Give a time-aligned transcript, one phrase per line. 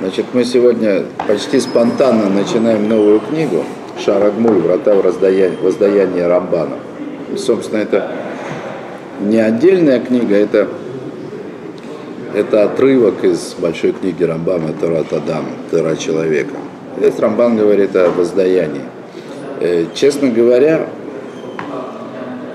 [0.00, 3.64] Значит, мы сегодня почти спонтанно начинаем новую книгу
[3.98, 4.58] «Шарагмуль.
[4.58, 6.76] Врата в воздаяние Рамбана».
[7.34, 8.08] И, собственно, это
[9.20, 10.68] не отдельная книга, это,
[12.32, 16.54] это отрывок из большой книги Рамбана «Тарат Адам», «Тара человека».
[16.96, 18.82] Здесь Рамбан говорит о воздаянии.
[19.60, 20.86] Э, честно говоря,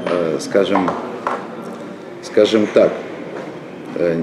[0.09, 0.89] э, скажем,
[2.21, 2.93] скажем так,
[3.95, 4.21] э,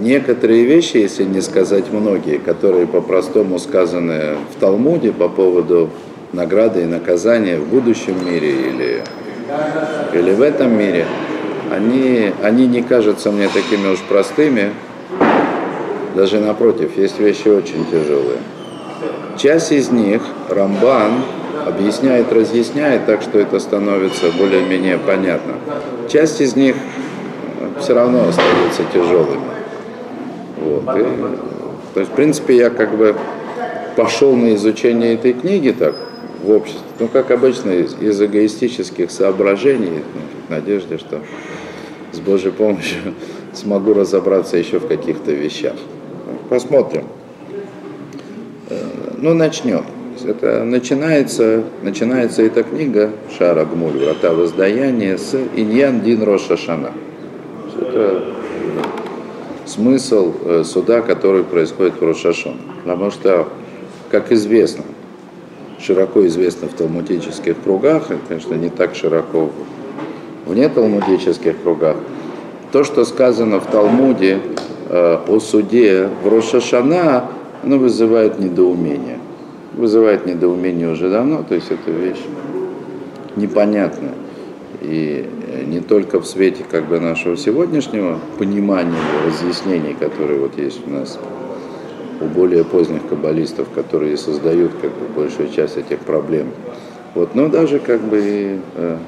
[0.00, 5.90] некоторые вещи, если не сказать многие, которые по-простому сказаны в Талмуде по поводу
[6.32, 9.02] награды и наказания в будущем мире или,
[10.12, 11.06] или в этом мире,
[11.70, 14.72] они, они не кажутся мне такими уж простыми,
[16.14, 18.38] даже напротив, есть вещи очень тяжелые.
[19.36, 21.22] Часть из них Рамбан
[21.66, 25.54] объясняет, разъясняет так, что это становится более-менее понятно.
[26.08, 26.76] Часть из них
[27.80, 29.40] все равно остаются тяжелыми.
[30.64, 30.96] Вот.
[30.96, 31.02] И,
[31.94, 33.14] то есть, в принципе, я как бы
[33.96, 35.94] пошел на изучение этой книги так,
[36.42, 41.20] в обществе, ну, как обычно, из, из эгоистических соображений, ну, в надежде, что
[42.12, 43.14] с Божьей помощью
[43.52, 45.74] смогу разобраться еще в каких-то вещах.
[46.48, 47.04] Посмотрим.
[48.70, 48.76] Э,
[49.18, 49.84] ну, начнем.
[50.24, 56.92] Это начинается, начинается эта книга Шара Гмуль, Врата воздаяния с Иньян Дин Роша Шана.
[57.80, 58.24] Это
[59.66, 62.56] смысл э, суда, который происходит в Рошашон.
[62.82, 63.48] Потому что,
[64.10, 64.84] как известно,
[65.78, 69.50] широко известно в талмудических кругах, и, конечно, не так широко
[70.46, 71.96] вне талмудических кругах,
[72.72, 74.40] то, что сказано в Талмуде
[74.88, 77.26] э, о суде в Рошашана,
[77.62, 79.18] оно вызывает недоумение.
[79.74, 82.20] Вызывает недоумение уже давно, то есть это вещь
[83.36, 84.14] непонятная.
[84.80, 85.28] И
[85.66, 91.18] не только в свете как бы нашего сегодняшнего понимания, разъяснений, которые вот есть у нас
[92.20, 96.48] у более поздних каббалистов, которые создают как бы большую часть этих проблем.
[97.14, 98.98] Вот, но даже как бы э,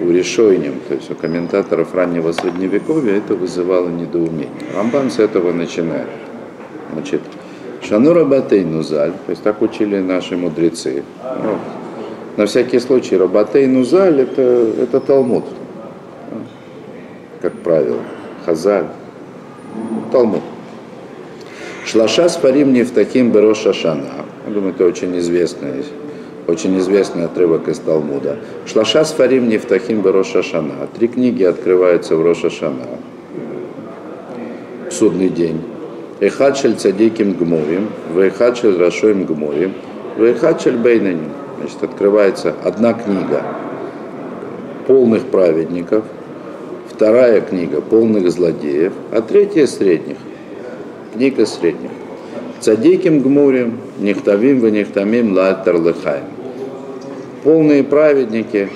[0.00, 4.50] у решением, то есть у комментаторов раннего средневековья это вызывало недоумение.
[4.74, 6.08] Рамбан с этого начинает.
[6.92, 7.22] Значит,
[7.82, 11.02] Шанура Батей Нузаль, то есть так учили наши мудрецы.
[11.42, 11.58] Ну,
[12.36, 14.42] на всякий случай, Рабатей Нузаль это,
[14.82, 15.44] это Талмуд,
[17.40, 17.98] как правило,
[18.46, 18.86] Хазаль,
[20.10, 20.42] Талмуд.
[21.84, 24.24] Шлаша спарим не в таким Беро Шашана.
[24.46, 25.84] Я думаю, это очень известный,
[26.46, 28.38] очень известный отрывок из Талмуда.
[28.66, 30.88] Шлаша спарим не в таким Беро Шашана.
[30.96, 32.86] Три книги открываются в Рошашана.
[34.90, 35.60] Судный день.
[36.20, 39.74] Эхачель цадиким гмурим, вехачель рашоим гмурим,
[40.16, 43.42] вехачель бейнаним значит, открывается одна книга
[44.86, 46.04] полных праведников,
[46.88, 50.16] вторая книга полных злодеев, а третья средних.
[51.14, 51.90] Книга средних.
[52.60, 56.24] Цадиким гмурим, нехтавим в нехтамим латер лыхаем.
[57.44, 58.68] Полные праведники,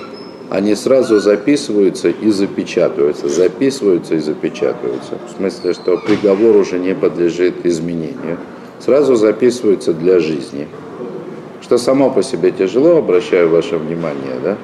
[0.49, 5.17] они сразу записываются и запечатываются, записываются и запечатываются.
[5.27, 8.37] В смысле, что приговор уже не подлежит изменению.
[8.79, 10.67] Сразу записываются для жизни
[11.61, 14.57] что само по себе тяжело, обращаю ваше внимание, да,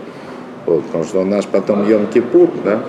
[0.66, 2.80] вот, потому что у нас потом Йом-Кипур, да,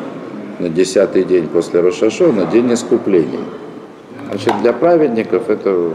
[0.58, 3.40] на десятый день после Рошашо, на день искупления.
[4.28, 5.92] Значит, для праведников это,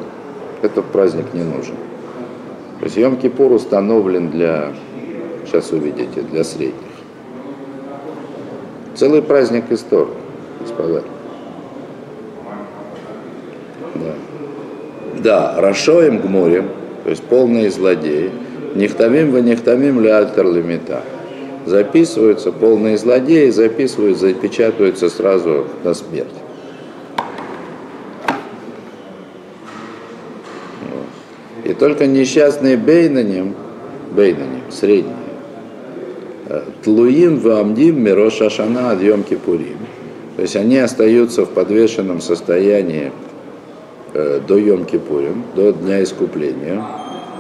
[0.62, 1.76] этот праздник не нужен.
[2.80, 4.74] То есть Йом-Кипур установлен для,
[5.46, 6.74] сейчас увидите, для средних.
[8.96, 10.14] Целый праздник истории,
[10.62, 11.04] господа.
[13.96, 14.14] Да.
[15.18, 16.70] Да, Рашоем Гмурем,
[17.10, 18.30] то есть полные злодеи.
[18.76, 21.02] Нехтамим в нехтамим альтер лимита.
[21.66, 26.28] Записываются полные злодеи, записываются, запечатываются сразу на смерть.
[31.64, 33.56] И только несчастные бейнаним,
[34.12, 35.16] бейнаним, средние,
[36.48, 39.80] э, тлуим амдим мирош ашана адьем кипурим.
[40.36, 43.12] То есть они остаются в подвешенном состоянии
[44.12, 46.84] Э, до Йом-Кипурим, до Дня Искупления.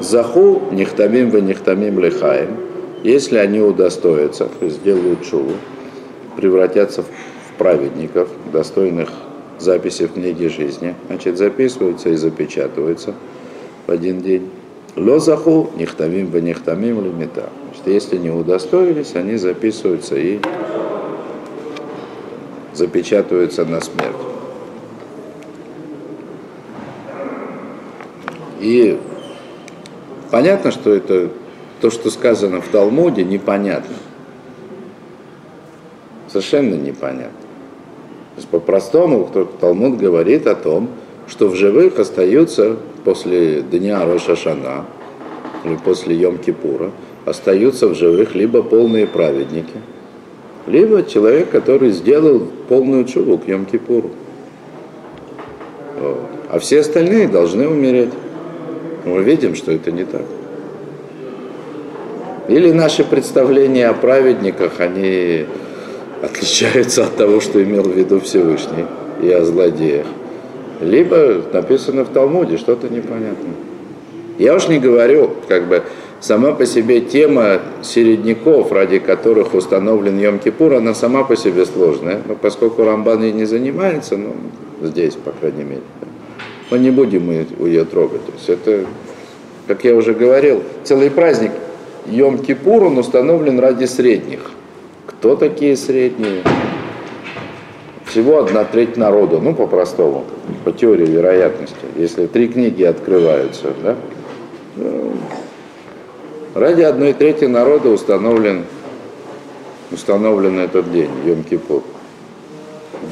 [0.01, 2.57] Заху нехтамим в нехтамим лихаем,
[3.03, 5.53] если они удостоятся, то есть сделают шуву,
[6.37, 9.09] превратятся в праведников, достойных
[9.59, 13.13] записи в книге жизни, значит, записываются и запечатываются
[13.87, 14.49] в один день.
[14.95, 17.49] Ло заху нехтамим в нехтамим лимита.
[17.65, 20.39] Значит, если не удостоились, они записываются и
[22.73, 24.15] запечатываются на смерть.
[28.61, 28.97] И
[30.31, 31.29] понятно, что это
[31.81, 33.95] то, что сказано в Талмуде, непонятно.
[36.27, 37.31] Совершенно непонятно.
[37.31, 39.29] То есть по-простому
[39.59, 40.89] Талмуд говорит о том,
[41.27, 44.85] что в живых остаются после дня Рошашана
[45.63, 46.91] или после Йом-Кипура,
[47.25, 49.77] остаются в живых либо полные праведники,
[50.67, 54.11] либо человек, который сделал полную чуву к Йом-Кипуру.
[56.49, 58.09] А все остальные должны умереть.
[59.05, 60.23] Мы видим, что это не так.
[62.47, 65.45] Или наши представления о праведниках, они
[66.21, 68.85] отличаются от того, что имел в виду Всевышний,
[69.21, 70.07] и о злодеях.
[70.81, 73.53] Либо написано в Талмуде что-то непонятное.
[74.37, 75.83] Я уж не говорю, как бы,
[76.21, 82.21] сама по себе тема середняков, ради которых установлен Йом-Кипур, она сама по себе сложная.
[82.25, 84.33] Но поскольку Рамбан ей не занимается, ну,
[84.81, 85.81] здесь, по крайней мере,
[86.69, 88.25] мы не будем ее трогать.
[88.25, 88.85] То есть это,
[89.67, 91.51] как я уже говорил, целый праздник
[92.07, 94.51] Йом-Кипур, он установлен ради средних.
[95.05, 96.43] Кто такие средние?
[98.05, 100.25] Всего одна треть народа, ну, по-простому,
[100.63, 101.75] по теории вероятности.
[101.95, 103.95] Если три книги открываются, да,
[104.75, 105.13] ну,
[106.55, 108.65] ради одной трети народа установлен,
[109.91, 111.83] установлен этот день, Йом-Кипур.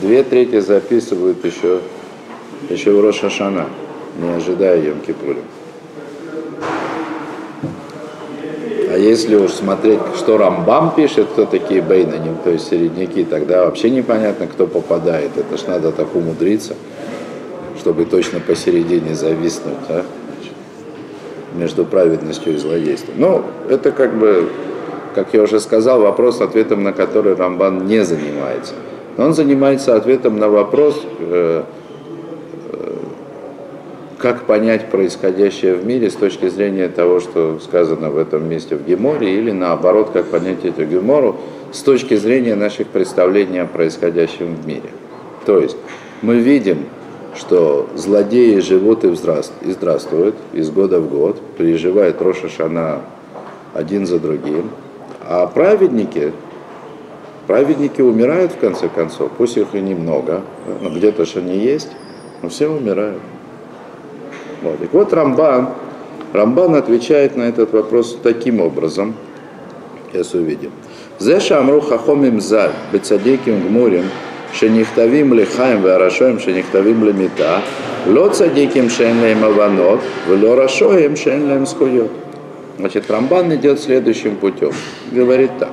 [0.02, 1.82] Две трети записывают еще,
[2.70, 3.66] еще в Рошашана,
[4.20, 5.40] не ожидая Йом-Кипура.
[8.90, 13.90] А если уж смотреть, что Рамбам пишет, кто такие Бейнаним, то есть середняки, тогда вообще
[13.90, 15.38] непонятно, кто попадает.
[15.38, 16.74] Это ж надо так умудриться,
[17.78, 20.04] чтобы точно посередине зависнуть, а?
[21.54, 23.16] между праведностью и злодейством.
[23.18, 24.50] Ну, это как бы,
[25.14, 28.74] как я уже сказал, вопрос, ответом на который Рамбан не занимается.
[29.18, 31.64] Но он занимается ответом на вопрос, э,
[34.18, 38.86] как понять происходящее в мире с точки зрения того, что сказано в этом месте в
[38.86, 41.38] Геморе, или наоборот, как понять эту Гемору
[41.72, 44.90] с точки зрения наших представлений о происходящем в мире.
[45.46, 45.78] То есть
[46.22, 46.86] мы видим,
[47.36, 53.02] что злодеи живут и, и здравствуют из года в год, переживают Роша Шана
[53.74, 54.72] один за другим,
[55.22, 56.32] а праведники,
[57.46, 60.42] праведники умирают в конце концов, пусть их и немного,
[60.82, 61.90] но где-то же они есть,
[62.42, 63.22] но все умирают.
[64.62, 64.80] Вот.
[64.80, 65.70] Так вот Рамбан,
[66.34, 69.16] Рамбан отвечает на этот вопрос таким образом.
[70.12, 70.72] Сейчас увидим.
[71.20, 74.06] Зе Амру хахомим заль, бецадиким гмурим,
[74.54, 77.62] шенихтавим лихаем варашоем шенихтавим лемита,
[78.06, 82.12] ло цадиким шенлеем аванот, вло рашоем шенлеем скует.
[82.78, 84.72] Значит, Рамбан идет следующим путем.
[85.12, 85.72] Говорит так.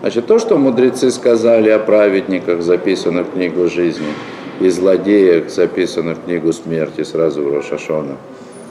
[0.00, 4.06] Значит, то, что мудрецы сказали о праведниках, записанных в книгу жизни–
[4.62, 8.16] и злодеях, записано в книгу смерти сразу в Рошашона,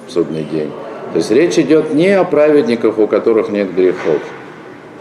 [0.08, 0.72] в судный день.
[1.12, 4.22] То есть речь идет не о праведниках, у которых нет грехов,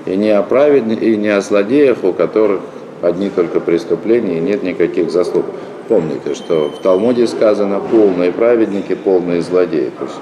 [0.07, 2.61] и не о, праведниках, и не о злодеях, у которых
[3.03, 5.47] одни только преступления и нет никаких заслуг.
[5.89, 9.91] Помните, что в Талмуде сказано полные праведники, полные злодеи.
[9.99, 10.17] То есть,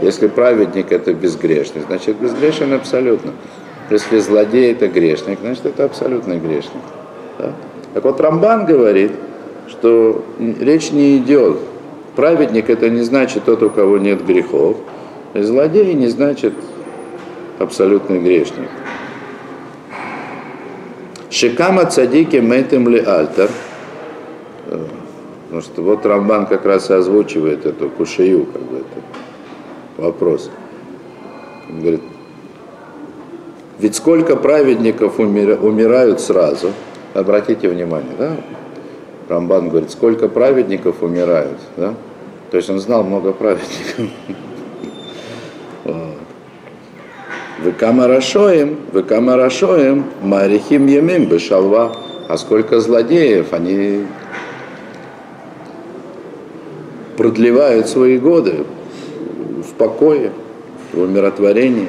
[0.00, 3.32] если праведник это безгрешный, значит безгрешен абсолютно.
[3.90, 6.82] Если злодей это грешник, значит это абсолютный грешник.
[7.38, 7.52] Да?
[7.94, 9.12] Так вот Рамбан говорит,
[9.68, 11.58] что речь не идет.
[12.16, 14.76] Праведник это не значит тот, у кого нет грехов.
[15.34, 16.52] И злодей не значит
[17.58, 18.68] абсолютный грешник.
[21.30, 23.48] Шикама цадики метем ли альтер.
[25.44, 29.02] Потому что вот Рамбан как раз и озвучивает эту кушаю, как бы это
[30.02, 30.50] вопрос.
[31.68, 32.02] Он говорит,
[33.78, 36.72] ведь сколько праведников умирают сразу,
[37.14, 38.36] обратите внимание, да,
[39.32, 41.94] Рамбан говорит, сколько праведников умирают, да?
[42.50, 44.10] То есть он знал много праведников.
[47.64, 51.96] Вы камарашоем, вы камарашоем, марихим емим бешалва.
[52.28, 54.04] А сколько злодеев, они
[57.16, 58.64] продлевают свои годы
[59.66, 60.32] в покое,
[60.92, 61.88] в умиротворении.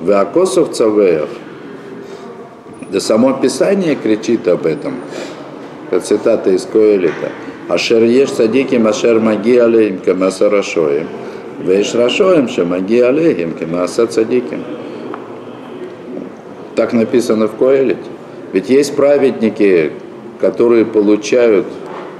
[0.00, 0.70] В Акосов
[2.90, 4.94] да само Писание кричит об этом–
[5.90, 7.30] это цитата из Коэлита.
[7.68, 11.08] Ашер еш садиким ашер маги алейм кемаса рашоем.
[11.60, 14.62] Веш рашоем ше маги алейхим кемаса цадиким.
[16.74, 18.00] Так написано в Коэлите.
[18.52, 19.92] Ведь есть праведники,
[20.40, 21.66] которые получают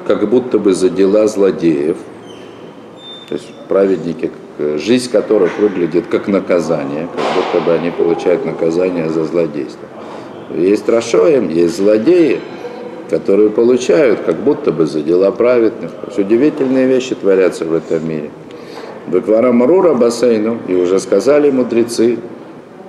[0.06, 1.96] как будто бы за дела злодеев.
[3.28, 4.30] То есть праведники,
[4.76, 9.87] жизнь которых выглядит как наказание, как будто бы они получают наказание за злодейство.
[10.54, 12.40] Есть Рашоем, есть злодеи,
[13.08, 15.92] которые получают как будто бы за дела праведных.
[16.16, 18.30] Удивительные вещи творятся в этом мире.
[19.06, 22.18] Бекварамрура бассейну, и уже сказали мудрецы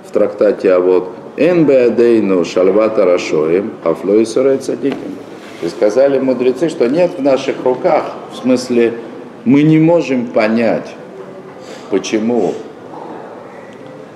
[0.06, 4.96] в трактате а вот Энбеадейну шальвата рашоем, афлой цадиким.
[5.62, 8.94] И сказали мудрецы, что нет в наших руках, в смысле
[9.44, 10.94] мы не можем понять,
[11.90, 12.54] почему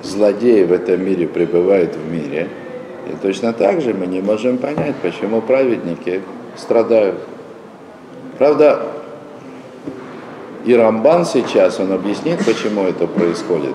[0.02, 2.49] злодеи в этом мире пребывают в мире,
[3.06, 6.23] и точно так же мы не можем понять, почему праведники
[6.56, 7.16] страдают.
[8.38, 8.82] Правда,
[10.64, 13.75] и Рамбан сейчас, он объяснит, почему это происходит.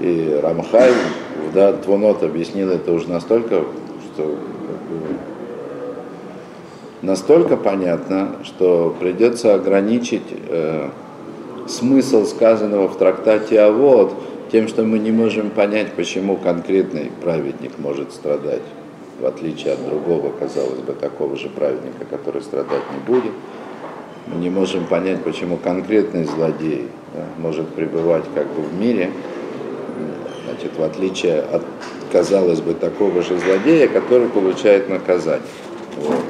[0.00, 0.92] И Рамхай,
[1.54, 3.62] да, Твонот объяснил это уже настолько,
[4.12, 4.36] что
[7.00, 10.88] настолько понятно, что придется ограничить э,
[11.66, 14.14] смысл сказанного в трактате «Авод»
[14.52, 18.60] тем, что мы не можем понять, почему конкретный праведник может страдать,
[19.18, 23.32] в отличие от другого, казалось бы, такого же праведника, который страдать не будет.
[24.26, 29.10] Мы не можем понять, почему конкретный злодей да, может пребывать как бы в мире,
[30.44, 31.62] значит, в отличие от,
[32.12, 35.48] казалось бы, такого же злодея, который получает наказание.
[35.96, 36.20] Вот.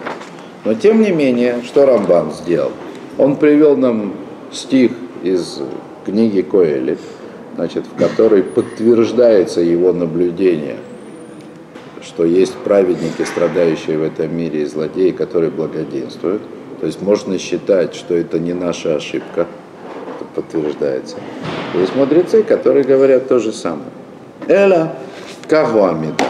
[0.64, 2.70] Но тем не менее, что Рамбан сделал?
[3.18, 4.14] Он привел нам
[4.52, 4.92] стих
[5.24, 5.60] из
[6.06, 6.98] книги Коэли,
[7.54, 10.76] значит, в которой подтверждается его наблюдение,
[12.02, 16.42] что есть праведники, страдающие в этом мире, и злодеи, которые благоденствуют.
[16.80, 19.46] То есть можно считать, что это не наша ошибка,
[20.16, 21.16] это подтверждается.
[21.74, 23.90] Есть мудрецы, которые говорят то же самое.
[24.48, 24.94] Эла
[25.48, 26.24] кахуамида.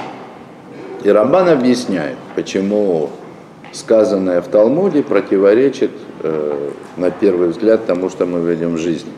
[1.05, 3.11] И Рамбан объясняет, почему
[3.73, 5.91] сказанное в Талмуде противоречит,
[6.23, 9.11] э, на первый взгляд, тому, что мы видим в жизни.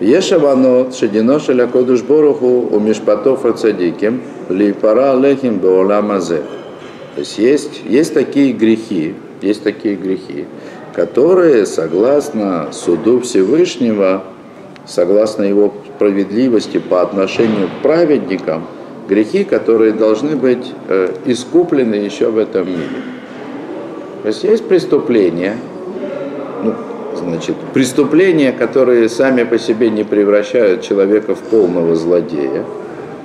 [0.00, 6.42] Ешаванот, шедино шеля кодуш боруху, у мишпатов ацадиким, липара лехим беоламазе.
[7.14, 10.44] То есть есть, есть такие грехи, есть такие грехи,
[10.94, 14.22] которые, согласно суду Всевышнего,
[14.86, 18.66] согласно его справедливости по отношению к праведникам,
[19.08, 23.02] грехи, которые должны быть э, искуплены еще в этом мире.
[24.22, 25.56] То есть есть преступления,
[26.62, 26.74] ну,
[27.28, 32.64] значит, преступления, которые сами по себе не превращают человека в полного злодея.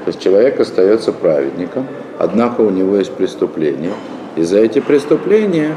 [0.06, 1.88] То есть человек остается праведником,
[2.20, 3.94] однако у него есть преступления.
[4.36, 5.76] И за эти преступления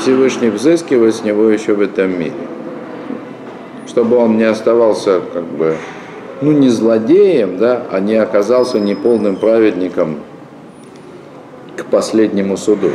[0.00, 2.32] Всевышний взыскивает с него еще в этом мире.
[3.86, 5.76] Чтобы он не оставался как бы,
[6.40, 10.16] ну не злодеем, да, а не оказался неполным праведником
[11.76, 12.90] к последнему суду.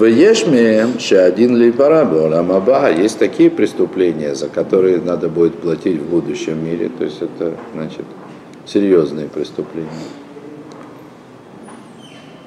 [0.00, 6.64] В Ешме один ли Аба есть такие преступления, за которые надо будет платить в будущем
[6.64, 6.88] мире.
[6.88, 8.06] То есть это, значит,
[8.64, 9.90] серьезные преступления.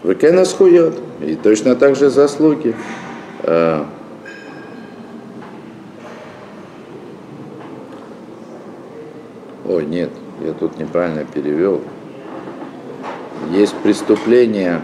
[0.03, 0.95] Векена схует.
[1.21, 2.75] И точно так же заслуги.
[3.43, 3.85] А,
[9.67, 10.09] ой, нет,
[10.43, 11.81] я тут неправильно перевел.
[13.51, 14.81] Есть преступления,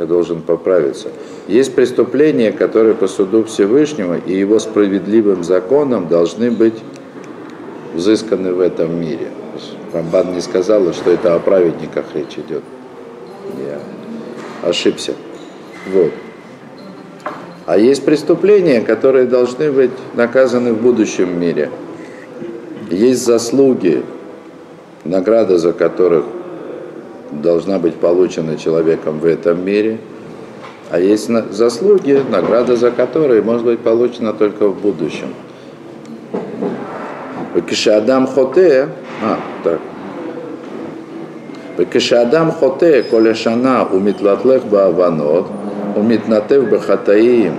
[0.00, 1.08] я должен поправиться.
[1.46, 6.78] Есть преступления, которые по суду Всевышнего и его справедливым законам должны быть
[7.94, 9.28] взысканы в этом мире.
[9.92, 12.62] Рамбан не сказал, что это о праведниках речь идет.
[13.58, 13.78] Я
[14.66, 15.12] ошибся.
[15.92, 16.12] Вот.
[17.66, 21.70] А есть преступления, которые должны быть наказаны в будущем мире.
[22.90, 24.02] Есть заслуги,
[25.04, 26.24] награда за которых
[27.31, 29.99] должна быть получена человеком в этом мире.
[30.91, 35.33] А есть заслуги, награда за которые может быть получена только в будущем.
[37.87, 38.89] Адам хоте,
[39.23, 39.79] а, так.
[41.77, 45.49] וכשאדם חוטא כל השנה ומתלכלך בעוונות
[45.97, 47.53] ומתנתב בחטאים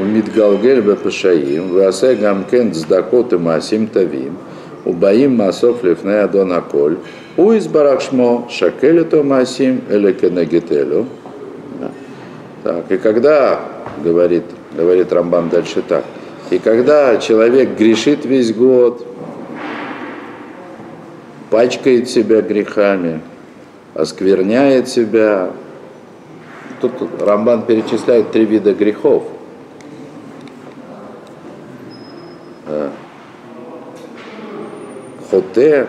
[0.00, 4.34] ומתגלגל בפשעים ועושה גם כן צדקות ומעשים טובים
[4.86, 6.92] ובאים מהסוף לפני אדון הכל
[7.37, 11.05] у избаракшмо шакелето масим или кенегителю.
[12.63, 13.59] Так, и когда,
[14.03, 14.43] говорит,
[14.75, 16.03] говорит Рамбам дальше так,
[16.49, 19.05] и когда человек грешит весь год,
[21.51, 23.21] пачкает себя грехами,
[23.93, 25.51] оскверняет себя.
[26.81, 29.23] Тут Рамбан перечисляет три вида грехов.
[35.29, 35.87] Хоте,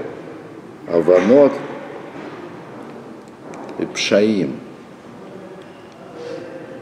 [0.92, 1.52] Аванот
[3.78, 4.56] и Пшаим.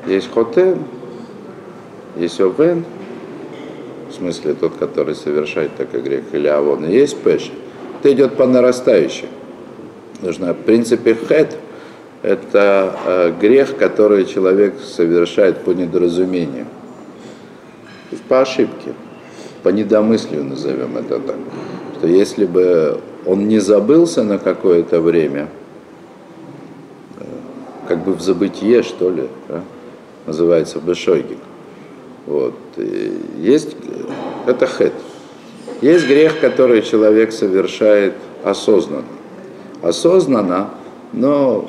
[0.07, 0.77] Есть Хоте,
[2.17, 2.85] есть Овен,
[4.09, 7.51] в смысле тот, который совершает такой грех, или Авон, и есть Пеш.
[7.99, 9.29] Это идет по нарастающей
[10.23, 10.53] нужна.
[10.53, 11.57] В принципе, хет–
[12.23, 16.67] это э, грех, который человек совершает по недоразумению,
[18.29, 18.93] по ошибке,
[19.63, 21.37] по недомыслию назовем это так.
[21.99, 25.49] Что если бы он не забылся на какое-то время,
[27.89, 29.63] как бы в забытие, что ли, да,
[30.27, 31.39] называется бешойгик,
[32.27, 32.55] Вот.
[33.39, 33.77] Есть,
[34.47, 34.93] это хет.
[35.81, 38.15] Есть грех, который человек совершает
[38.45, 39.05] осознанно.
[39.83, 40.71] Осознанно,
[41.13, 41.69] но,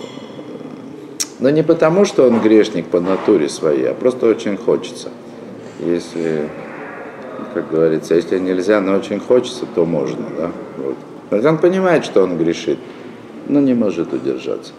[1.39, 5.09] но не потому, что он грешник по натуре своей, а просто очень хочется.
[5.79, 6.49] Если,
[7.53, 10.25] как говорится, если нельзя, но очень хочется, то можно.
[10.37, 10.51] Да?
[10.77, 10.95] Вот.
[11.31, 12.79] Он понимает, что он грешит,
[13.47, 14.73] но не может удержаться.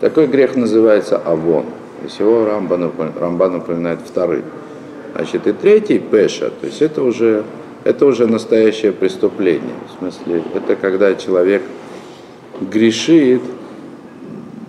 [0.00, 1.66] Такой грех называется авон.
[2.04, 4.44] И всего Рамбан, Рамбан упоминает вторым.
[5.14, 7.44] Значит, и третий пеша, то есть это уже,
[7.84, 9.74] это уже настоящее преступление.
[9.88, 11.62] В смысле, это когда человек
[12.60, 13.42] грешит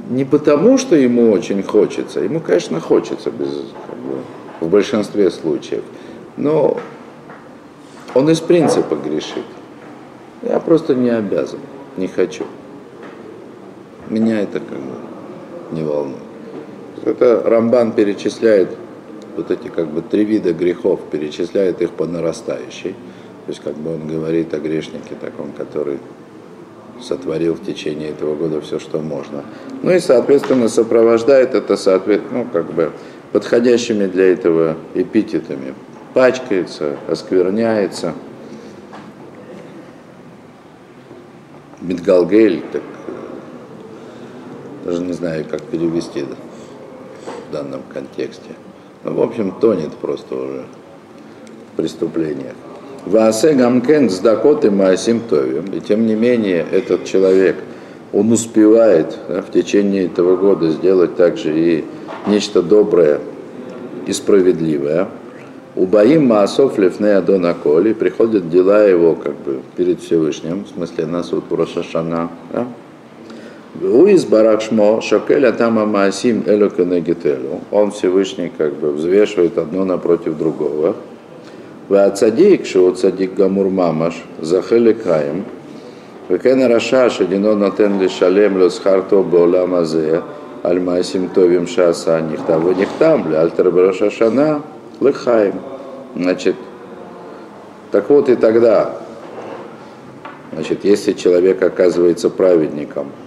[0.10, 3.48] не потому, что ему очень хочется, ему, конечно, хочется без,
[3.88, 4.18] как бы,
[4.60, 5.84] в большинстве случаев,
[6.38, 6.78] но
[8.14, 9.46] он из принципа грешит.
[10.46, 11.60] Я просто не обязан,
[11.98, 12.46] не хочу.
[14.10, 14.96] Меня это как бы
[15.72, 16.22] не волнует.
[17.04, 18.70] Это Рамбан перечисляет
[19.36, 22.92] вот эти как бы три вида грехов, перечисляет их по нарастающей.
[23.46, 26.00] То есть как бы он говорит о грешнике таком, который
[27.02, 29.44] сотворил в течение этого года все, что можно.
[29.84, 32.92] Ну и, соответственно, сопровождает это, соответственно, ну, как бы
[33.32, 35.74] подходящими для этого эпитетами.
[36.14, 38.14] Пачкается, оскверняется.
[41.88, 42.82] Мидгалгель, так
[44.86, 48.52] даже не знаю, как перевести в данном контексте.
[49.04, 50.66] Ну, в общем, тонет просто уже
[51.74, 52.54] в преступлениях.
[53.06, 55.66] Ваасе гамкен с Дакоты Маасим Товим.
[55.74, 57.56] И тем не менее, этот человек,
[58.14, 61.86] он успевает да, в течение этого года сделать также и
[62.28, 63.20] нечто доброе
[64.08, 65.08] и справедливое.
[65.78, 71.06] У Баим Маасов Левне Адона Коли приходят дела его как бы перед Всевышним, в смысле
[71.06, 72.30] на суд Рошашана.
[72.54, 72.66] Да?
[73.82, 77.60] Уиз Баракшмо Шокеля Тама Маасим Элю Кенегителю.
[77.72, 80.96] Он Всевышний как бы взвешивает одно напротив другого.
[81.90, 85.44] Вацадик, что цадик гамур мамаш, захели каем.
[86.30, 90.22] Векен раша, шедино натен ли шалем ло схарто боолам азе,
[90.64, 93.72] аль маасим товим шаса нихтам, вы нихтам, ли альтер
[94.10, 94.62] шана
[95.00, 95.62] лыхаем.
[96.16, 96.56] Значит,
[97.92, 98.98] так вот и тогда,
[100.54, 103.12] значит, если человек оказывается праведником–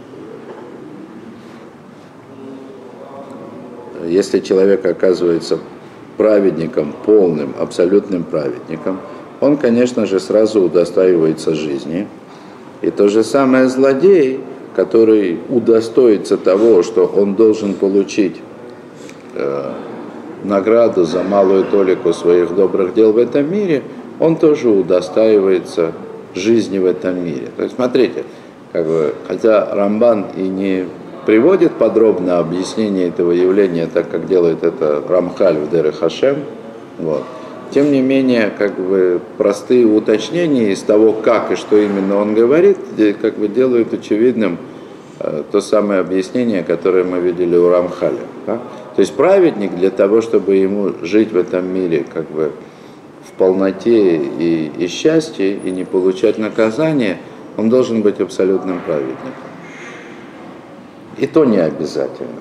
[4.08, 5.58] если человек оказывается
[6.16, 9.00] праведником, полным, абсолютным праведником,
[9.40, 12.08] он, конечно же, сразу удостаивается жизни.
[12.82, 14.40] И то же самое злодей,
[14.74, 18.36] который удостоится того, что он должен получить
[19.34, 19.72] э,
[20.44, 23.82] награду за малую толику своих добрых дел в этом мире,
[24.20, 25.92] он тоже удостаивается
[26.34, 27.48] жизни в этом мире.
[27.56, 28.24] То есть смотрите,
[28.72, 30.86] как бы, хотя Рамбан и не
[31.26, 36.36] приводит подробно объяснение этого явления, так как делает это Рамхаль в Дере Хашем.
[36.98, 37.22] Вот.
[37.70, 42.78] Тем не менее, как бы простые уточнения из того, как и что именно он говорит,
[43.20, 44.56] как бы делают очевидным
[45.20, 48.24] э, то самое объяснение, которое мы видели у Рамхаля.
[48.46, 48.60] Да?
[48.98, 52.50] То есть праведник для того, чтобы ему жить в этом мире как бы
[53.24, 57.18] в полноте и, и счастье, и не получать наказание,
[57.56, 59.44] он должен быть абсолютным праведником.
[61.16, 62.40] И то не обязательно.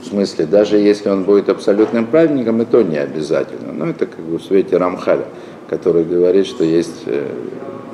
[0.00, 3.72] В смысле, даже если он будет абсолютным праведником, и то не обязательно.
[3.72, 5.24] Но это как бы в свете Рамхаля,
[5.68, 7.26] который говорит, что есть, э,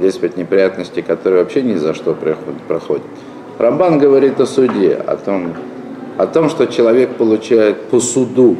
[0.00, 2.14] есть ведь неприятности, которые вообще ни за что
[2.68, 3.04] проходят.
[3.56, 5.54] Рамбан говорит о суде, о том,
[6.16, 8.56] о том, что человек получает по суду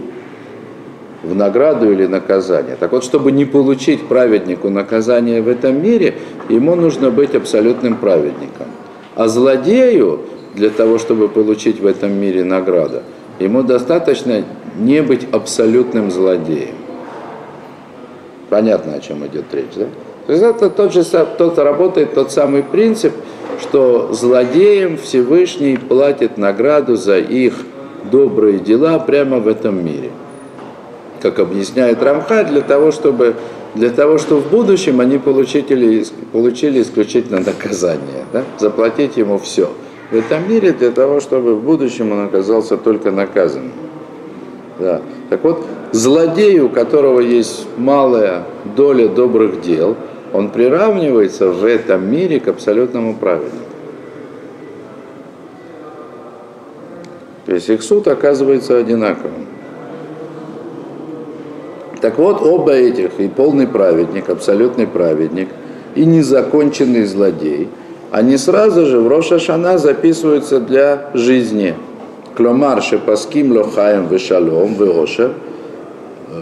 [1.22, 2.76] в награду или наказание.
[2.78, 6.14] Так вот, чтобы не получить праведнику наказание в этом мире,
[6.48, 8.66] ему нужно быть абсолютным праведником.
[9.14, 10.20] А злодею,
[10.54, 13.02] для того, чтобы получить в этом мире награду,
[13.38, 14.44] ему достаточно
[14.78, 16.74] не быть абсолютным злодеем.
[18.50, 19.86] Понятно, о чем идет речь, да?
[20.26, 23.12] То есть это тот же, тот работает тот самый принцип,
[23.60, 27.54] что злодеям Всевышний платит награду за их
[28.10, 30.10] добрые дела прямо в этом мире.
[31.20, 33.34] Как объясняет Рамха, для того, чтобы
[33.74, 38.44] для того, чтобы в будущем они получили, получили исключительно наказание, да?
[38.58, 39.68] заплатить ему все.
[40.12, 43.72] В этом мире для того, чтобы в будущем он оказался только наказанным.
[44.78, 45.02] Да.
[45.28, 48.44] Так вот, злодей, у которого есть малая
[48.76, 49.96] доля добрых дел,
[50.34, 53.64] он приравнивается в этом мире к абсолютному праведнику.
[57.46, 59.46] То есть их суд оказывается одинаковым.
[62.00, 65.48] Так вот, оба этих, и полный праведник, абсолютный праведник,
[65.94, 67.68] и незаконченный злодей,
[68.10, 71.74] они сразу же в Рошашана записываются для жизни
[72.36, 75.34] Кломар шепаским лохаем вешалом веошер,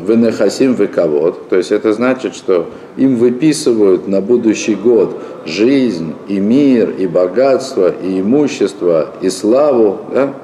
[0.07, 1.48] венехасим вековод.
[1.48, 7.92] То есть это значит, что им выписывают на будущий год жизнь, и мир, и богатство,
[8.02, 9.98] и имущество, и славу.
[10.12, 10.35] Да?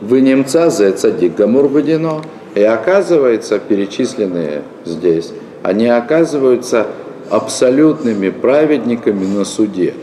[0.00, 2.22] Вы немца за цадик гамур водяно.
[2.54, 6.86] И оказывается, перечисленные здесь, они оказываются
[7.30, 9.94] абсолютными праведниками на суде.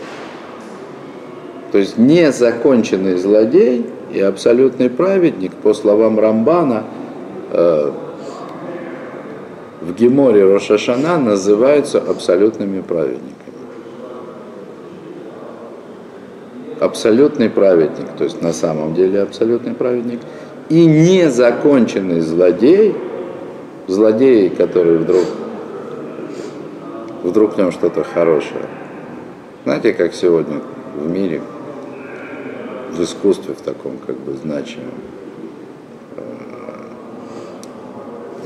[1.72, 6.84] То есть незаконченный злодей и абсолютный праведник, по словам Рамбана,
[7.52, 7.92] э,
[9.82, 13.36] в Геморе Рошашана называются абсолютными праведниками.
[16.80, 20.20] Абсолютный праведник, то есть на самом деле абсолютный праведник,
[20.70, 22.96] и незаконченный злодей,
[23.88, 25.26] злодей, который вдруг,
[27.24, 28.66] вдруг в нем что-то хорошее.
[29.64, 30.62] Знаете, как сегодня
[30.96, 31.42] в мире
[32.92, 34.94] в искусстве в таком как бы значимом.
[36.18, 36.22] Э,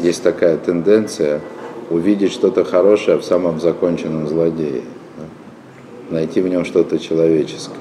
[0.05, 1.41] есть такая тенденция
[1.89, 4.83] увидеть что-то хорошее в самом законченном злодее,
[5.17, 6.15] да?
[6.15, 7.75] найти в нем что-то человеческое.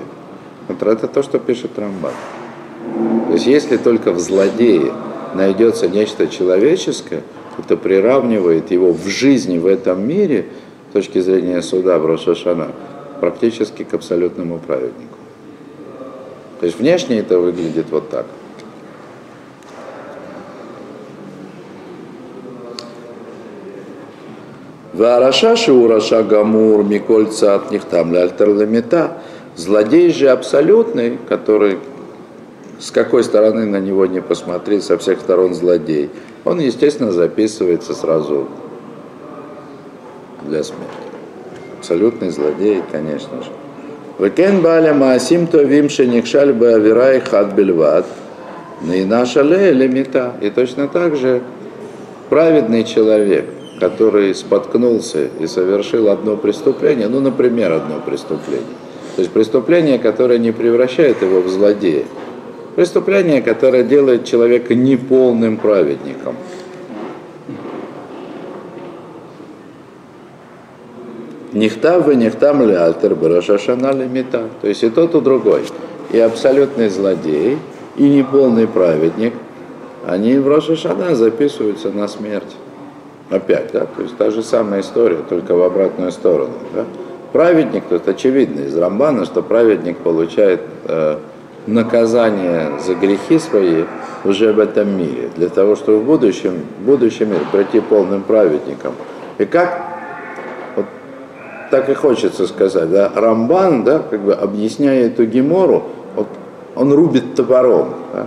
[0.69, 2.13] Вот это то, что пишет Рамбан.
[3.29, 4.93] То есть если только в злодее
[5.35, 7.23] найдется нечто человеческое,
[7.59, 10.47] это приравнивает его в жизни в этом мире,
[10.91, 12.07] с точки зрения суда в
[13.21, 15.19] практически к абсолютному праведнику.
[16.61, 18.27] То есть внешне это выглядит вот так.
[24.95, 29.15] Вараша шиураша гамур микольца от них там альтерлемета.
[29.57, 31.79] Злодей же абсолютный, который
[32.79, 36.11] с какой стороны на него не посмотреть, со всех сторон злодей,
[36.45, 38.47] он, естественно, записывается сразу
[40.43, 40.85] для смерти.
[41.79, 43.51] Абсолютный злодей, конечно же.
[44.21, 48.07] Векен баля маасим товим шеникшаль бавирай хат бельват.
[48.93, 50.35] И наша лемита.
[50.41, 51.43] И точно так же
[52.29, 53.47] праведный человек,
[53.81, 58.65] который споткнулся и совершил одно преступление, ну, например, одно преступление.
[59.17, 62.05] То есть преступление, которое не превращает его в злодея.
[62.77, 66.37] Преступление, которое делает человека неполным праведником.
[71.53, 74.49] Нихтав и нихтам ли альтер барашашана лимита.
[74.61, 75.63] То есть и тот, и другой.
[76.11, 77.59] И абсолютный злодей,
[77.97, 79.35] и неполный праведник,
[80.05, 82.57] они в Рошашана записываются на смерть.
[83.31, 86.53] Опять, да, то есть та же самая история, только в обратную сторону.
[86.75, 86.85] Да?
[87.33, 91.19] Праведник, то есть очевидно из Рамбана, что праведник получает э,
[91.67, 93.85] наказание за грехи свои
[94.25, 98.93] уже в этом мире, для того, чтобы в будущем, в будущем мире пройти полным праведником.
[99.39, 99.95] И как
[101.75, 105.85] так и хочется сказать, да, Рамбан, да, как бы объясняя эту гемору,
[106.15, 106.29] вот,
[106.77, 107.95] он рубит топором.
[108.13, 108.27] Да.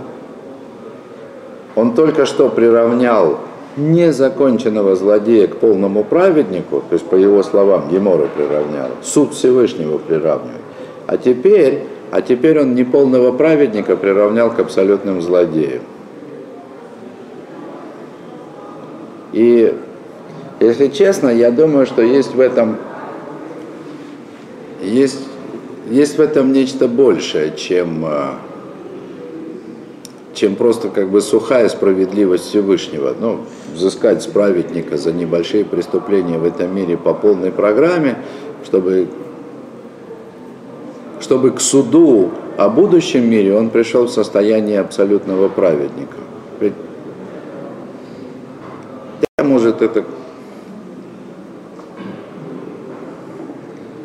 [1.74, 3.38] Он только что приравнял
[3.78, 10.60] незаконченного злодея к полному праведнику, то есть по его словам Гемора приравнял, суд Всевышнего приравнивает.
[11.06, 15.82] А теперь, а теперь он неполного праведника приравнял к абсолютным злодеям.
[19.32, 19.74] И
[20.60, 22.76] если честно, я думаю, что есть в этом
[24.82, 25.20] есть,
[25.90, 28.38] есть в этом нечто большее, чем, а,
[30.34, 33.14] чем просто как бы сухая справедливость Всевышнего.
[33.18, 33.40] Ну,
[33.78, 38.18] взыскать с праведника за небольшие преступления в этом мире по полной программе,
[38.64, 39.08] чтобы,
[41.20, 46.16] чтобы к суду о будущем мире он пришел в состояние абсолютного праведника.
[46.60, 46.74] Ведь,
[49.38, 50.04] может, это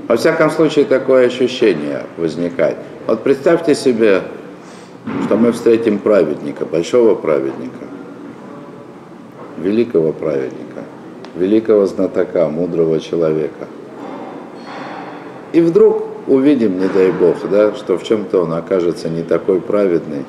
[0.07, 2.77] Во всяком случае, такое ощущение возникает.
[3.07, 4.21] Вот представьте себе,
[5.25, 7.87] что мы встретим праведника, большого праведника,
[9.57, 10.83] великого праведника,
[11.35, 13.67] великого знатока, мудрого человека.
[15.51, 20.25] И вдруг увидим, не дай Бог, да, что в чем-то он окажется не такой праведный,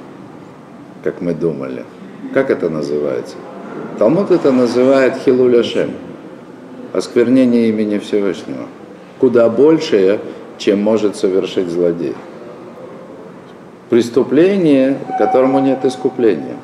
[1.02, 1.84] как мы думали.
[2.32, 3.36] Как это называется?
[3.98, 5.90] Талмуд это называет хилуляшем,
[6.92, 8.66] осквернение имени Всевышнего
[9.24, 10.20] куда большее,
[10.58, 12.14] чем может совершить злодей.
[13.88, 16.56] Преступление, которому нет искупления.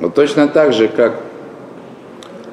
[0.00, 1.20] Но точно так же, как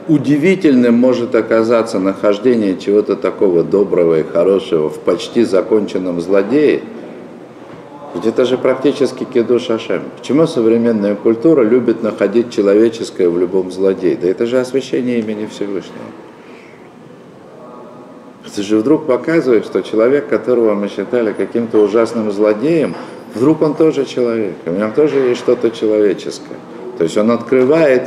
[0.07, 6.81] удивительным может оказаться нахождение чего-то такого доброго и хорошего в почти законченном злодее–
[8.17, 10.01] ведь это же практически кедуш Ашем.
[10.17, 14.17] Почему современная культура любит находить человеческое в любом злодее?
[14.19, 16.05] Да это же освящение имени Всевышнего.
[18.43, 22.95] Это же вдруг показывает, что человек, которого мы считали каким-то ужасным злодеем,
[23.35, 26.57] вдруг он тоже человек, у него тоже есть что-то человеческое.
[26.97, 28.03] То есть он открывает,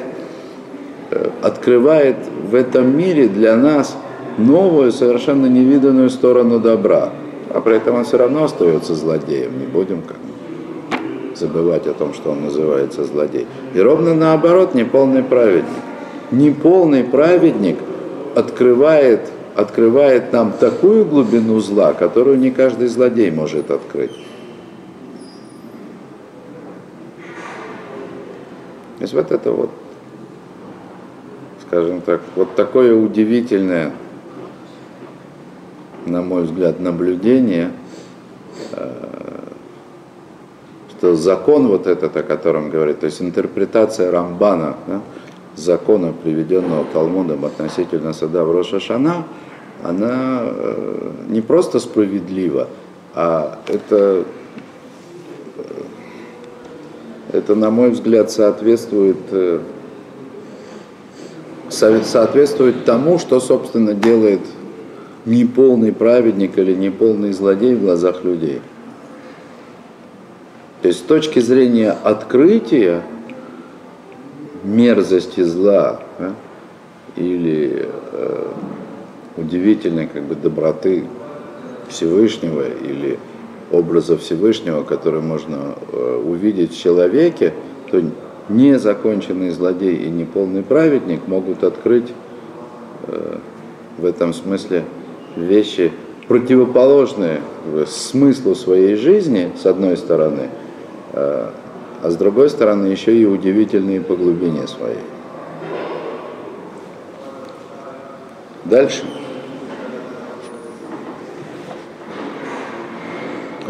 [1.10, 2.16] э, открывает
[2.50, 3.96] в этом мире для нас
[4.38, 7.10] новую, совершенно невиданную сторону добра.
[7.52, 10.16] А при этом он все равно остается злодеем, не будем как
[11.40, 13.46] забывать о том, что он называется злодей.
[13.74, 15.64] И ровно наоборот, неполный праведник.
[16.30, 17.78] Неполный праведник
[18.36, 19.20] открывает,
[19.56, 24.12] открывает нам такую глубину зла, которую не каждый злодей может открыть.
[29.00, 29.70] То есть вот это вот,
[31.66, 33.92] скажем так, вот такое удивительное,
[36.04, 37.70] на мой взгляд, наблюдение,
[38.72, 38.90] э,
[40.90, 45.00] что закон вот этот, о котором говорит, то есть интерпретация Рамбана, да,
[45.56, 49.24] закона, приведенного Талмудом относительно сада в Рошашана,
[49.82, 52.68] она э, не просто справедлива,
[53.14, 54.26] а это
[57.32, 59.60] это, на мой взгляд, соответствует, э,
[61.70, 64.40] соответствует тому, что, собственно, делает
[65.26, 68.60] неполный праведник или неполный злодей в глазах людей.
[70.82, 73.02] То есть с точки зрения открытия
[74.64, 76.34] мерзости зла да,
[77.16, 78.46] или э,
[79.36, 81.04] удивительной как бы доброты
[81.88, 83.18] Всевышнего или
[83.70, 87.54] образа Всевышнего, который можно э, увидеть в человеке,
[87.90, 88.02] то
[88.48, 92.12] незаконченный злодей и неполный праведник могут открыть
[93.06, 93.38] э,
[93.98, 94.84] в этом смысле
[95.36, 95.92] вещи
[96.26, 97.40] противоположные
[97.86, 100.48] смыслу своей жизни, с одной стороны,
[101.12, 101.50] э,
[102.02, 104.98] а с другой стороны еще и удивительные по глубине своей.
[108.64, 109.04] Дальше.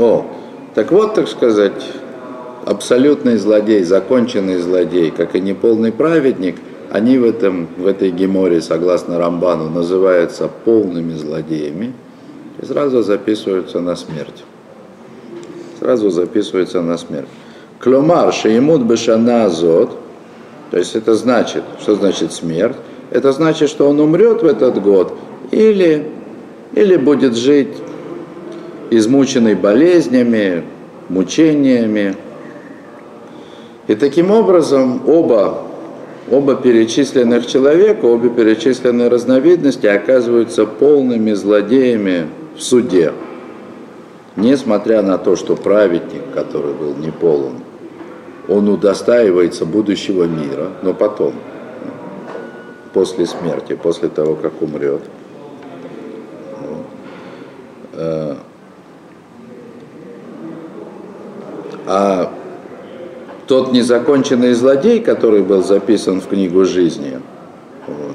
[0.00, 0.24] О,
[0.74, 1.84] так вот, так сказать,
[2.64, 6.56] абсолютный злодей, законченный злодей, как и неполный праведник,
[6.90, 11.92] они в, этом, в этой геморе, согласно Рамбану, называются полными злодеями
[12.60, 14.42] и сразу записываются на смерть.
[15.78, 17.28] Сразу записываются на смерть.
[17.78, 19.90] Клюмар шеимут бешана азот,
[20.70, 22.76] то есть это значит, что значит смерть?
[23.10, 25.12] Это значит, что он умрет в этот год
[25.50, 26.10] или,
[26.72, 27.76] или будет жить
[28.90, 30.64] измученный болезнями,
[31.08, 32.16] мучениями.
[33.86, 35.62] И таким образом оба,
[36.30, 42.26] оба перечисленных человека, обе перечисленные разновидности оказываются полными злодеями
[42.56, 43.12] в суде.
[44.36, 47.10] Несмотря на то, что праведник, который был не
[48.48, 51.34] он удостаивается будущего мира, но потом,
[52.92, 55.02] после смерти, после того, как умрет.
[57.92, 58.34] Э,
[61.92, 62.30] А
[63.48, 67.18] тот незаконченный злодей, который был записан в книгу жизни,
[67.88, 68.14] вот,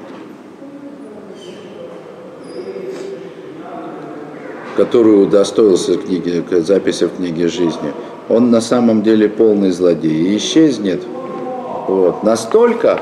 [4.78, 7.92] которую удостоился книги, записи в книге жизни,
[8.30, 11.02] он на самом деле полный злодей и исчезнет.
[11.86, 12.22] Вот.
[12.24, 13.00] Настолько,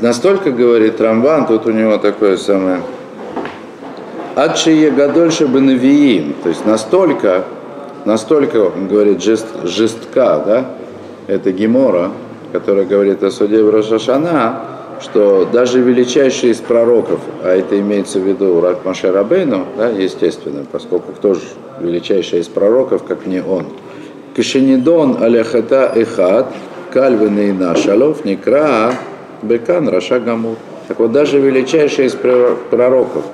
[0.00, 2.82] настолько, говорит Рамбан, тут у него такое самое,
[4.34, 7.44] Адшие Гадольше Бенавиим, то есть настолько
[8.04, 10.70] настолько, он говорит, жест, жестка, да,
[11.26, 12.10] это Гемора,
[12.52, 14.60] которая говорит о суде в Рошашана,
[15.00, 20.64] что даже величайший из пророков, а это имеется в виду Рак Маше Рабейну, да, естественно,
[20.70, 21.40] поскольку кто же
[21.80, 23.66] величайший из пророков, как не он.
[24.36, 26.46] Кишенидон аляхата эхат,
[26.92, 28.92] кальвин и нашалов, некра
[29.42, 30.56] бекан раша гамур.
[30.88, 32.14] Так вот, даже величайший из
[32.70, 33.24] пророков,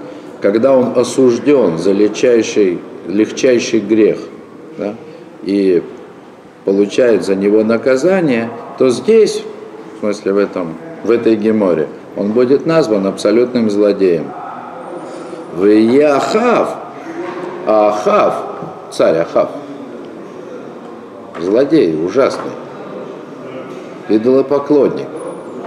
[0.40, 4.18] когда он осужден за легчайший, легчайший грех–
[4.80, 4.94] да,
[5.42, 5.82] и
[6.64, 9.44] получает за него наказание, то здесь,
[9.96, 14.24] в смысле в, этом, в этой геморе, он будет назван абсолютным злодеем.
[15.54, 16.76] В Яхав,
[17.66, 18.34] Ахав,
[18.90, 19.50] царь Ахав,
[21.40, 22.52] злодей ужасный,
[24.08, 25.08] идолопоклонник,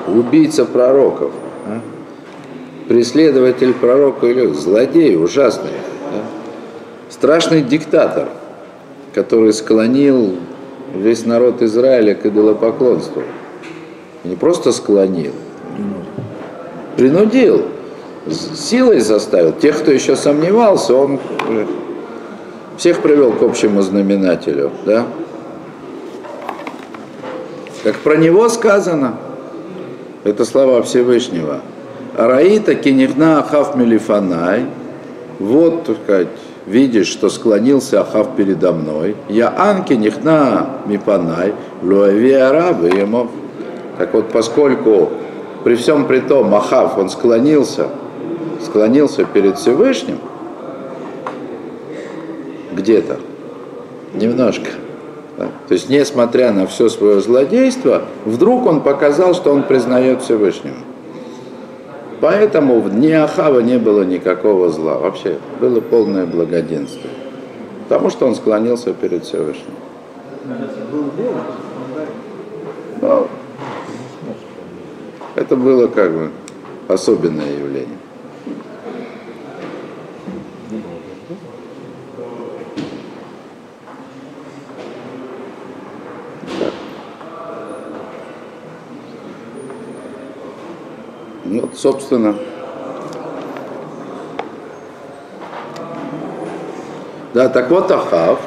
[0.07, 1.31] убийца пророков,
[1.67, 1.79] а?
[2.87, 5.71] преследователь пророка или злодей ужасный,
[7.09, 8.27] страшный диктатор–
[9.13, 10.35] который склонил
[10.93, 13.23] весь народ Израиля к идолопоклонству.
[14.23, 15.33] Не просто склонил,
[16.97, 17.65] принудил,
[18.55, 19.51] силой заставил.
[19.51, 21.19] Тех, кто еще сомневался, он
[22.77, 24.71] всех привел к общему знаменателю.
[24.85, 25.05] Да?
[27.83, 29.15] Как про него сказано,
[30.23, 31.59] это слова Всевышнего.
[32.15, 34.67] Раита кинихна Ахав Мелифанай,
[35.39, 36.27] вот, так сказать,
[36.65, 39.15] видишь, что склонился Ахав передо мной.
[39.29, 43.27] Я анки нихна мипанай, луави арабы ему.
[43.97, 45.09] Так вот, поскольку
[45.63, 47.87] при всем при том Ахав, он склонился,
[48.61, 50.17] склонился перед Всевышним,
[52.71, 53.19] где-то,
[54.13, 54.69] немножко.
[55.37, 55.45] Да?
[55.67, 60.75] То есть, несмотря на все свое злодейство, вдруг он показал, что он признает Всевышнего.
[62.23, 64.97] Поэтому в дни Ахава не было никакого зла.
[64.97, 67.09] Вообще было полное благоденствие.
[67.89, 69.73] Потому что он склонился перед Всевышним.
[73.01, 73.27] Но
[75.35, 76.31] это было как бы
[76.87, 77.97] особенное явление.
[91.61, 92.35] Вот, собственно,
[97.35, 98.39] да, так вот Ахав,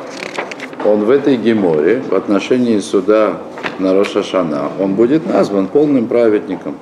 [0.84, 3.36] он в этой геморе, в отношении суда
[3.78, 6.78] на Рошашана, он будет назван полным праведником,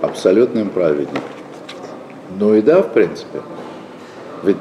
[0.00, 1.22] абсолютным праведником.
[2.38, 3.42] Ну и да, в принципе.
[4.44, 4.56] Ведь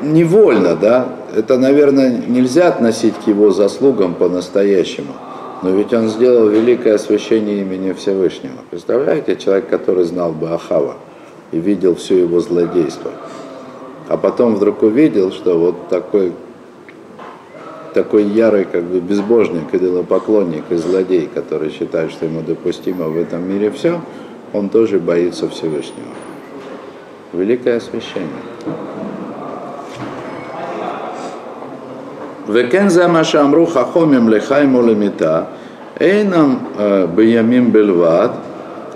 [0.00, 5.12] невольно, да, это, наверное, нельзя относить к его заслугам по-настоящему.
[5.62, 8.58] Но ведь он сделал великое освящение имени Всевышнего.
[8.70, 10.96] Представляете, человек, который знал бы Ахава
[11.52, 13.10] и видел все его злодейство.
[14.08, 16.32] А потом вдруг увидел, что вот такой,
[17.94, 23.48] такой ярый как бы безбожник, идолопоклонник и злодей, который считает, что ему допустимо в этом
[23.48, 24.00] мире все,
[24.52, 26.12] он тоже боится Всевышнего.
[27.32, 28.28] Великое освящение.
[32.47, 35.41] וכן זה מה שאמרו חכומים לחיים ולמיתה,
[35.99, 36.57] אינם
[37.15, 38.29] בימים בלבד,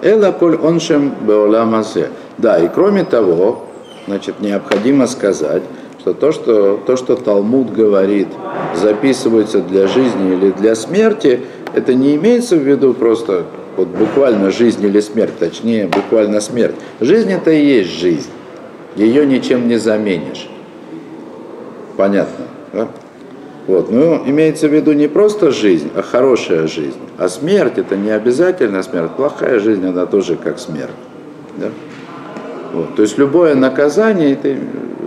[0.03, 2.07] אלא כל עונשם בעולם הזה.
[2.39, 3.65] Да, и кроме того,
[4.07, 5.61] значит, необходимо сказать,
[5.99, 8.27] что то, что то, что Талмуд говорит,
[8.73, 11.41] записывается для жизни или для смерти,
[11.75, 13.43] это не имеется в виду просто
[13.77, 16.75] вот буквально жизнь или смерть, точнее, буквально смерть.
[16.99, 18.29] Жизнь это и есть жизнь.
[18.95, 20.49] Ее ничем не заменишь.
[21.95, 22.87] Понятно, да?
[23.68, 23.92] Вот.
[23.92, 26.98] Но имеется в виду не просто жизнь, а хорошая жизнь.
[27.18, 29.10] А смерть это не обязательно смерть.
[29.12, 30.90] Плохая жизнь она тоже как смерть.
[31.58, 31.68] Да?
[32.72, 32.96] Вот.
[32.96, 34.56] То есть любое наказание, это,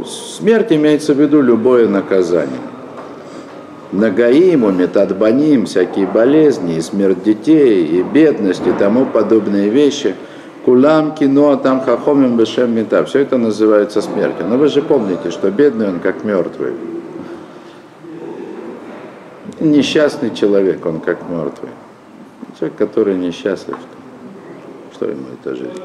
[0.05, 2.61] смерть имеется в виду любое наказание.
[3.91, 10.15] Нагаиму, метадбаним, всякие болезни, и смерть детей, и бедность, и тому подобные вещи.
[10.65, 13.03] Кулам, кино, там хахомим, бешем, мета.
[13.05, 14.45] Все это называется смертью.
[14.47, 16.73] Но вы же помните, что бедный он как мертвый
[19.61, 21.71] несчастный человек, он как мертвый.
[22.59, 23.77] Человек, который несчастлив,
[24.93, 25.81] что ему это жизнь?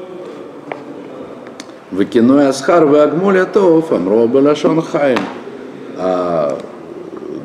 [1.91, 5.19] Выкиной асхар вы агмуля тоф, амроба лашон хайм.
[5.97, 6.57] А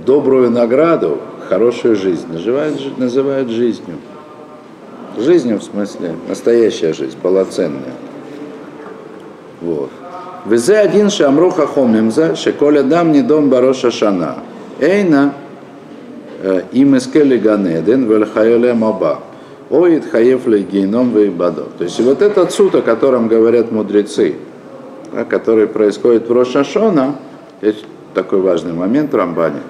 [0.05, 1.18] добрую награду,
[1.49, 3.97] хорошую жизнь называют, называют жизнью.
[5.16, 7.95] Жизнью в смысле настоящая жизнь, полноценная.
[9.61, 9.90] Вот.
[10.45, 14.38] Везе один шамруха хомимза, шеколя дам не дом бароша шана.
[14.81, 15.35] Эйна
[16.73, 19.21] им искали ганеден вельхайоле маба.
[19.71, 21.65] Оид хаефле геном вейбадо.
[21.79, 24.35] То есть вот этот суд, о котором говорят мудрецы,
[25.31, 27.17] который происходит в Рошашона,
[27.63, 29.61] есть такой важный момент в Рамбане,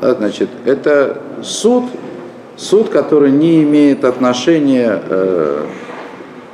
[0.00, 1.84] значит, это суд,
[2.56, 5.64] суд, который не имеет отношения э,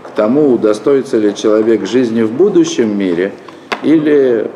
[0.03, 3.33] к тому, удостоится ли человек жизни в будущем мире
[3.83, 4.51] или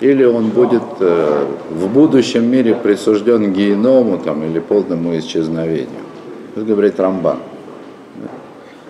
[0.00, 5.88] или он будет э, в будущем мире присужден геному там, или полному исчезновению.
[6.54, 7.38] Это говорит Рамбан.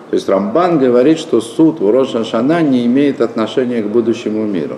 [0.09, 4.77] То есть Рамбан говорит, что суд в Рошашана не имеет отношения к будущему миру.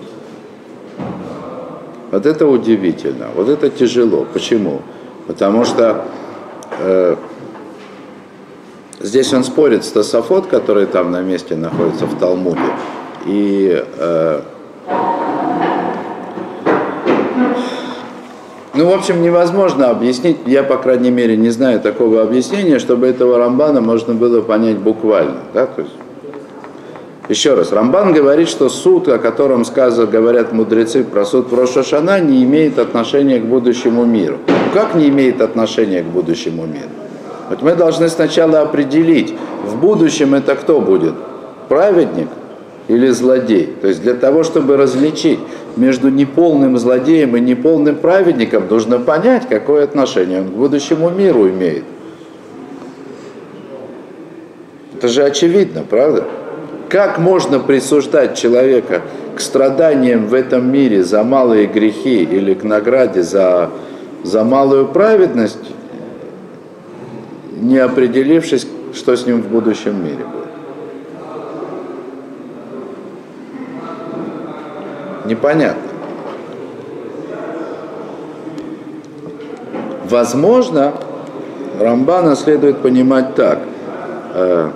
[2.10, 4.26] Вот это удивительно, вот это тяжело.
[4.32, 4.80] Почему?
[5.26, 6.04] Потому что
[6.80, 7.16] э,
[9.00, 12.60] здесь он спорит с Тософот, который там на месте находится в Талмуде,
[13.26, 14.40] и э,
[18.78, 23.36] Ну, в общем, невозможно объяснить, я, по крайней мере, не знаю такого объяснения, чтобы этого
[23.36, 25.38] Рамбана можно было понять буквально.
[25.52, 25.66] Да?
[25.66, 25.94] То есть,
[27.28, 32.20] еще раз, Рамбан говорит, что суд, о котором сказано, говорят мудрецы про суд в Рошашана,
[32.20, 34.36] не имеет отношения к будущему миру.
[34.72, 36.90] Как не имеет отношения к будущему миру?
[37.50, 41.14] Вот мы должны сначала определить, в будущем это кто будет?
[41.68, 42.28] Праведник
[42.88, 43.72] или злодей?
[43.80, 45.38] То есть для того, чтобы различить,
[45.78, 51.84] между неполным злодеем и неполным праведником нужно понять, какое отношение он к будущему миру имеет.
[54.96, 56.24] Это же очевидно, правда?
[56.88, 59.02] Как можно присуждать человека
[59.36, 63.70] к страданиям в этом мире за малые грехи или к награде за,
[64.24, 65.70] за малую праведность,
[67.60, 70.47] не определившись, что с ним в будущем мире будет?
[75.28, 75.82] Непонятно.
[80.08, 80.94] Возможно,
[81.78, 83.58] Рамбана следует понимать так.
[84.34, 84.70] Э,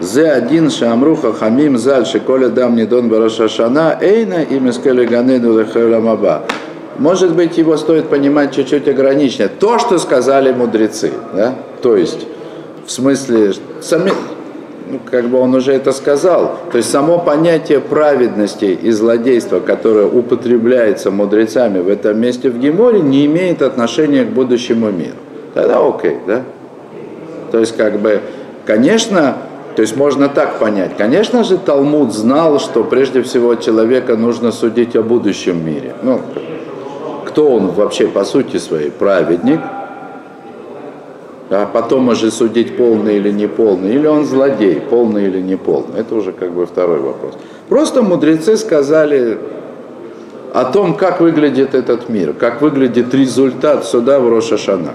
[0.00, 6.44] Зе один шамруха хамим заль шиколя дам недон барашашана эйна и мискали ганену лехерамаба.
[6.98, 9.48] Может быть, его стоит понимать чуть-чуть ограниченно.
[9.48, 11.10] То, что сказали мудрецы.
[11.34, 11.54] Да?
[11.82, 12.26] То есть,
[12.86, 14.12] в смысле, сами,
[14.90, 16.58] ну, как бы он уже это сказал.
[16.70, 23.00] То есть само понятие праведности и злодейства, которое употребляется мудрецами в этом месте в Геморе,
[23.00, 25.16] не имеет отношения к будущему миру.
[25.54, 26.42] Тогда окей, да?
[27.50, 28.20] То есть, как бы,
[28.66, 29.36] конечно,
[29.76, 30.96] то есть можно так понять.
[30.96, 35.94] Конечно же, Талмуд знал, что прежде всего человека нужно судить о будущем мире.
[36.02, 36.20] Ну,
[37.26, 38.90] кто он вообще по сути своей?
[38.90, 39.60] Праведник.
[41.50, 43.94] А потом уже судить полный или не полный.
[43.94, 46.00] Или он злодей, полный или не полный.
[46.00, 47.34] Это уже как бы второй вопрос.
[47.68, 49.36] Просто мудрецы сказали
[50.54, 54.92] о том, как выглядит этот мир, как выглядит результат суда в Рошашана.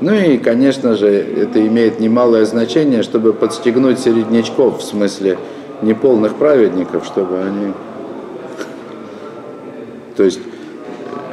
[0.00, 5.38] Ну и, конечно же, это имеет немалое значение, чтобы подстегнуть середнячков, в смысле
[5.82, 7.72] неполных праведников, чтобы они...
[10.16, 10.40] То есть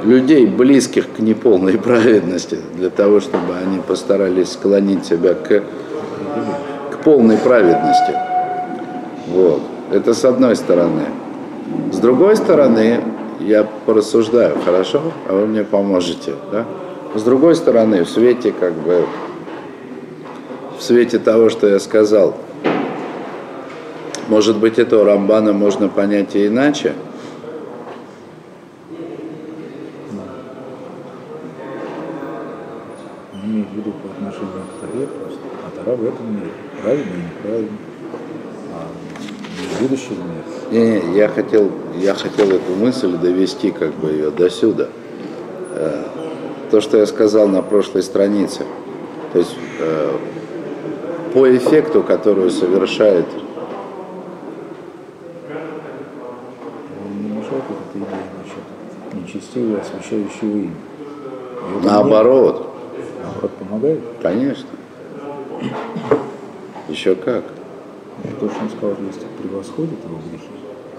[0.06, 5.64] людей, близких к неполной праведности, для того, чтобы они постарались склонить себя к,
[6.92, 8.14] к полной праведности.
[9.28, 9.62] Вот.
[9.92, 11.04] Это с одной стороны.
[11.92, 13.02] С другой стороны,
[13.40, 16.66] я порассуждаю, хорошо, а вы мне поможете, да?
[17.16, 19.06] С другой стороны, в свете как бы
[20.78, 22.36] в свете того, что я сказал,
[24.28, 26.94] может быть, этого Рамбана можно понять и иначе.
[33.56, 35.40] имеет в виду по отношению к Таре просто.
[35.66, 36.52] А Тара в этом мире.
[36.82, 37.78] Правильно и неправильно.
[38.74, 38.88] А
[39.78, 40.16] в будущем
[40.72, 41.02] мире.
[41.12, 44.88] Не, я хотел, я хотел эту мысль довести как бы ее до сюда.
[45.72, 46.04] Э,
[46.72, 48.66] то, что я сказал на прошлой странице.
[49.34, 50.12] То есть э,
[51.34, 53.26] по эффекту, которую совершает
[59.14, 60.72] не нечестивого, освящающего имя.
[61.84, 62.68] Наоборот.
[63.24, 64.00] наоборот, помогает.
[64.22, 64.68] Конечно.
[66.90, 67.44] Еще как.
[68.40, 70.50] То, что он сказал, если превосходит его грехи,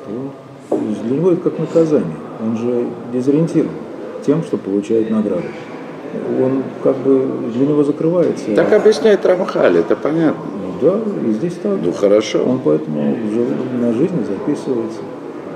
[0.04, 2.16] то для него это как наказание.
[2.40, 3.72] Он же дезориентирован
[4.24, 5.44] тем, что получает награду.
[6.40, 8.54] Он как бы для него закрывается.
[8.54, 10.42] Так объясняет Рамхаль, это понятно.
[10.62, 11.78] Ну да, и здесь так.
[11.82, 12.44] Ну хорошо.
[12.44, 13.16] Он поэтому
[13.80, 15.00] на жизнь записывается,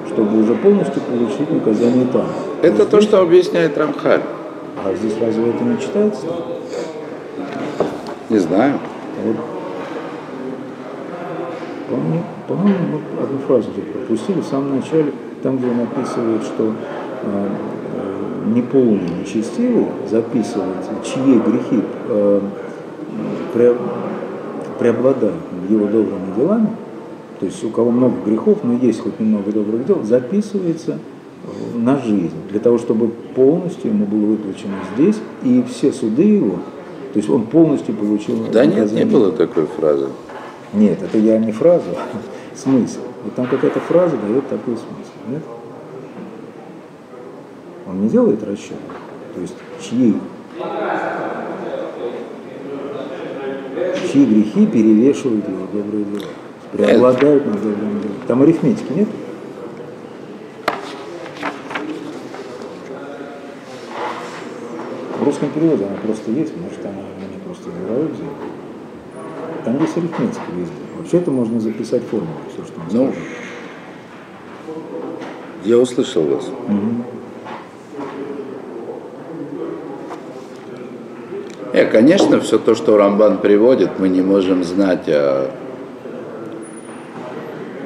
[0.08, 2.26] чтобы уже полностью получить наказание там.
[2.62, 4.22] Это А то, здесь- что объясняет Рамхаль.
[4.84, 6.26] А здесь разве это не читается?
[8.30, 8.78] Не знаю.
[9.24, 9.36] Вот.
[11.88, 15.12] По-моему, по-моему, мы одну фразу здесь пропустили в самом начале,
[15.42, 16.72] там, где он описывает, что
[17.22, 17.48] э,
[17.94, 22.40] э, неполный, нечестивый записывается, чьи грехи э,
[23.54, 23.78] пре-
[24.78, 25.34] преобладают
[25.68, 26.68] его добрыми делами,
[27.40, 30.98] то есть у кого много грехов, но есть хоть немного добрых дел, записывается
[31.74, 36.56] на жизнь, для того, чтобы полностью ему было выплачено здесь, и все суды его,
[37.12, 40.08] то есть он полностью получил Да нет, не было такой фразы.
[40.72, 42.06] Нет, это я не фразу, а
[42.56, 43.00] смысл.
[43.26, 45.42] И там какая-то фраза дает такой смысл, нет?
[47.88, 48.76] Он не делает расчет.
[49.34, 50.14] То есть чьи,
[54.12, 56.28] чьи грехи перевешивают его добрые дела.
[56.72, 58.14] Преобладают над добрыми делами.
[58.28, 59.08] Там арифметики нет?
[65.40, 68.30] Русском переводе она просто есть, может она мне просто из головы взяла.
[69.64, 70.72] Там есть арифметика везде.
[70.98, 73.28] Вообще это можно записать формулу, все, что он Ну, скажет.
[75.64, 76.46] Я услышал вас.
[76.68, 77.04] Мгм.
[81.72, 85.50] Э, конечно, все то, что Рамбан приводит, мы не можем знать о,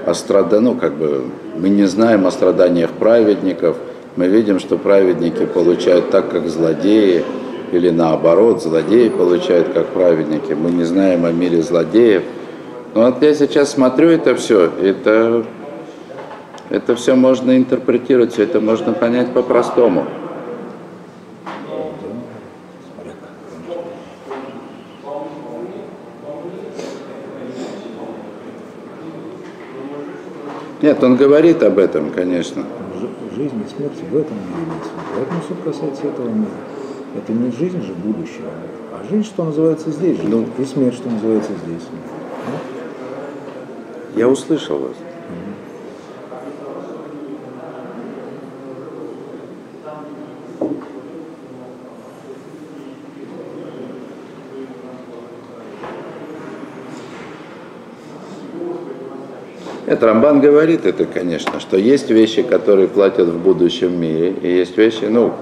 [0.07, 1.27] о страда- ну, как бы,
[1.57, 3.77] мы не знаем о страданиях праведников.
[4.17, 7.25] Мы видим, что праведники получают так, как злодеи,
[7.75, 10.53] или наоборот, злодеи получают как праведники.
[10.53, 12.23] Мы не знаем о мире злодеев.
[12.95, 15.45] Но вот я сейчас смотрю это все, это,
[16.71, 20.07] это все можно интерпретировать, все это можно понять по-простому.
[30.81, 32.63] Нет, он говорит об этом, конечно.
[33.35, 34.71] Жизнь и смерть в этом мире.
[35.17, 36.51] Поэтому суд касается этого мира.
[37.17, 38.51] Это не жизнь же будущего,
[38.93, 41.83] а жизнь, что называется здесь же, ну, и смерть, что называется здесь.
[44.17, 44.97] Я услышал вас.
[59.87, 64.77] Нет, Рамбан говорит это, конечно, что есть вещи, которые платят в будущем мире, и есть
[64.77, 65.35] вещи, ну,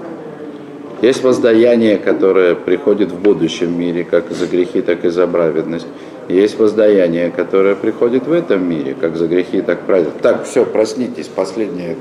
[1.03, 5.85] есть воздаяние, которое приходит в будущем мире, как за грехи, так и за праведность.
[6.29, 10.21] Есть воздаяние, которое приходит в этом мире, как за грехи, так и праведность.
[10.21, 11.97] Так, все, проснитесь, последнее.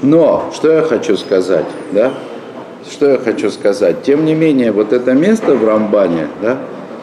[0.00, 2.14] Но, что я хочу сказать, да?
[2.90, 4.02] Что я хочу сказать?
[4.02, 6.56] Тем не менее, вот это место в Рамбане, да,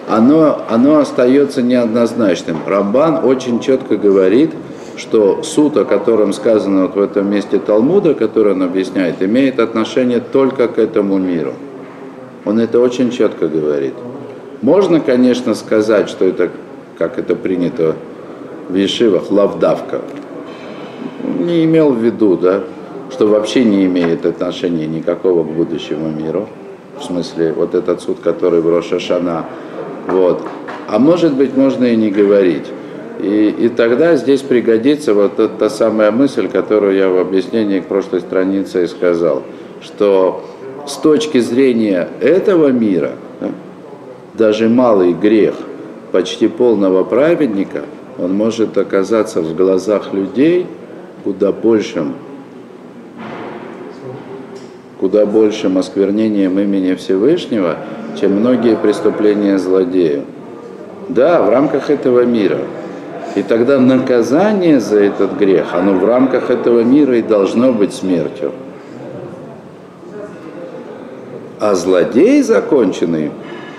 [0.10, 2.58] оно, оно остается неоднозначным.
[2.66, 4.52] Рамбан очень четко говорит,
[4.98, 10.20] что суд, о котором сказано вот в этом месте Талмуда, который он объясняет, имеет отношение
[10.20, 11.54] только к этому миру.
[12.46, 13.94] Он это очень четко говорит.
[14.62, 16.50] Можно, конечно, сказать, что это,
[16.98, 17.96] как это принято
[18.70, 20.02] в Ешивах, лавдавка.
[21.40, 22.62] Не имел в виду, да,
[23.12, 26.48] что вообще не имеет отношения никакого к будущему миру.
[27.00, 29.46] В смысле, вот этот суд, который в Рошашана,
[30.08, 30.42] вот.
[30.88, 32.66] А может быть, можно и не говорить.
[33.22, 37.86] И, и тогда здесь пригодится вот та, та самая мысль, которую я в объяснении к
[37.86, 39.44] прошлой странице и сказал,
[39.82, 40.44] что
[40.88, 43.50] с точки зрения этого мира, да,
[44.34, 45.54] даже малый грех
[46.12, 47.84] почти полного праведника,
[48.18, 50.66] он может оказаться в глазах людей
[51.24, 52.16] куда большим,
[55.00, 57.78] куда большим осквернением имени Всевышнего,
[58.20, 60.24] чем многие преступления злодея.
[61.08, 62.58] Да, в рамках этого мира.
[63.36, 68.52] И тогда наказание за этот грех, оно в рамках этого мира и должно быть смертью.
[71.60, 73.32] А злодей, законченный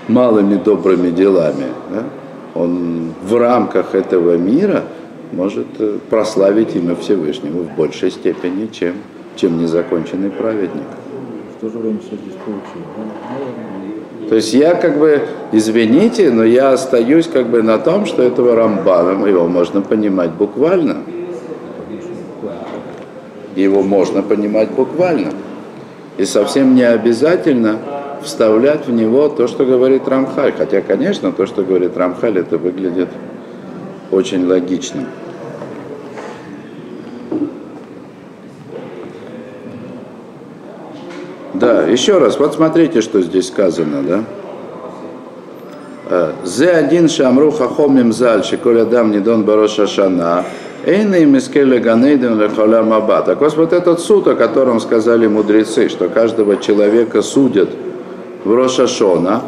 [0.09, 2.05] малыми добрыми делами, да,
[2.55, 4.84] он в рамках этого мира
[5.32, 8.94] может э, прославить имя Всевышнего в большей степени, чем,
[9.36, 10.86] чем незаконченный праведник.
[11.57, 13.82] В то же время все здесь получилось.
[14.29, 18.55] То есть я как бы, извините, но я остаюсь как бы на том, что этого
[18.55, 20.99] Рамбана, его можно понимать буквально.
[23.55, 25.33] Его можно понимать буквально.
[26.16, 27.79] И совсем не обязательно
[28.23, 30.53] вставлять в него то, что говорит Рамхаль.
[30.57, 33.09] Хотя, конечно, то, что говорит Рамхаль, это выглядит
[34.11, 35.07] очень логично.
[41.63, 44.25] Да, еще раз, вот смотрите, что здесь сказано, да.
[46.11, 50.45] «Э, Зе один шамру хахомим заль, шиколь адам недон бароша шана,
[50.85, 53.23] эйны мискеле ганейден лехоля маба.
[53.23, 57.69] Так вот, вот этот суд, о котором сказали мудрецы, что каждого человека судят
[58.45, 59.43] в Рошашона,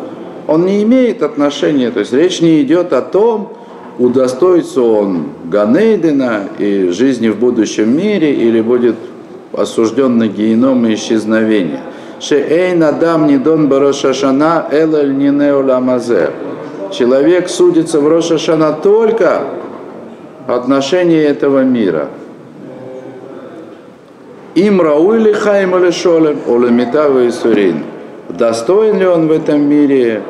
[0.47, 3.55] он не имеет отношения, то есть речь не идет о том,
[3.99, 8.95] удостоится он Ганейдена и жизни в будущем мире или будет
[9.53, 11.81] осужден на геном и исчезновение.
[12.27, 16.31] Шеэйн Адам Нидон Барошашана Элэль Нинеуламазе.
[16.91, 19.43] Человек судится в Рошашана только
[20.47, 22.09] отношении этого мира.
[24.55, 27.85] Им Рауили Хайм или Шолем, и Сурин.
[28.31, 30.23] Достоин ли он в этом мире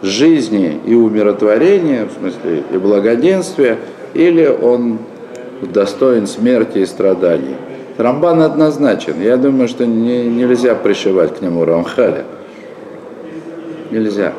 [0.00, 3.76] жизни и умиротворения, в смысле и благоденствия,
[4.14, 4.98] или он
[5.60, 7.56] достоин смерти и страданий.
[7.98, 9.20] Рамбан однозначен.
[9.20, 12.24] Я думаю, что не, нельзя пришивать к нему Рамхаля.
[13.90, 14.32] Нельзя.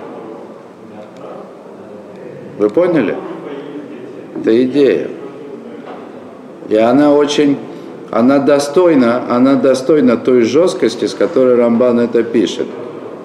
[2.60, 3.16] Вы поняли?
[4.36, 5.08] Это идея.
[6.70, 7.58] И она очень,
[8.12, 12.68] она достойна, она достойна той жесткости, с которой Рамбан это пишет.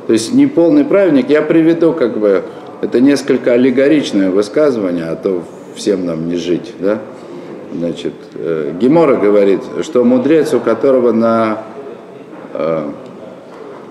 [0.06, 2.44] То есть неполный праведник, я приведу как бы,
[2.80, 5.42] это несколько аллегоричное высказывание, а то
[5.74, 6.98] всем нам не жить, да?
[7.74, 11.62] Значит, э, Гемора говорит, что мудрец, у которого на,
[12.52, 12.90] э,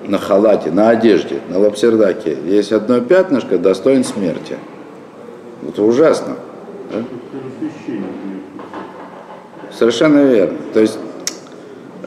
[0.05, 4.57] на халате, на одежде, на лапсердаке есть одно пятнышко, достоин смерти.
[5.67, 6.35] Это ужасно.
[6.91, 7.03] Да?
[9.71, 10.57] Совершенно верно.
[10.73, 10.99] То есть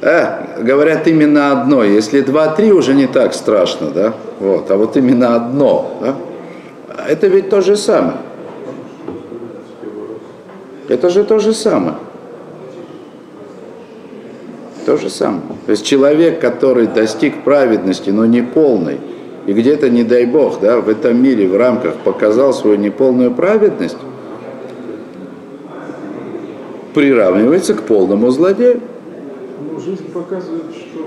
[0.01, 1.83] э, говорят именно одно.
[1.83, 4.15] Если два-три, уже не так страшно, да?
[4.39, 4.71] Вот.
[4.71, 6.15] А вот именно одно, да?
[7.09, 8.19] Это ведь то же самое.
[10.89, 11.97] Это же то же самое.
[14.85, 15.43] То же самое.
[15.65, 19.01] То есть человек, который достиг праведности, но не полной,
[19.47, 23.97] и где-то, не дай бог, да, в этом мире в рамках показал свою неполную праведность,
[26.95, 28.81] приравнивается к полному злодею.
[29.71, 31.01] Но жизнь показывает, что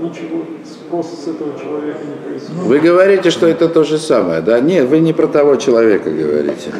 [0.00, 0.44] ничего
[0.88, 2.62] спроса с этого человека не происходит.
[2.62, 4.60] Вы говорите, что это то же самое, да?
[4.60, 6.72] Нет, вы не про того человека говорите.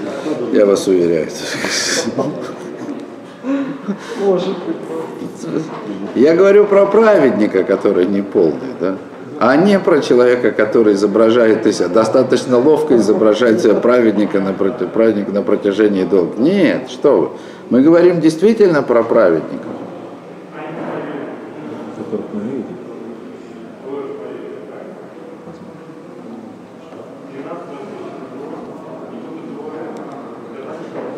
[0.52, 1.28] Я вас уверяю.
[4.20, 4.76] Может быть.
[6.14, 8.96] Я говорю про праведника, который не полный, да?
[9.40, 15.30] А не про человека, который изображает из себя, достаточно ловко изображает себя праведника на, праведника
[15.30, 16.40] на протяжении долга.
[16.40, 17.28] Нет, что вы.
[17.70, 19.68] Мы говорим действительно про праведников.
[22.10, 22.78] которых мы видим.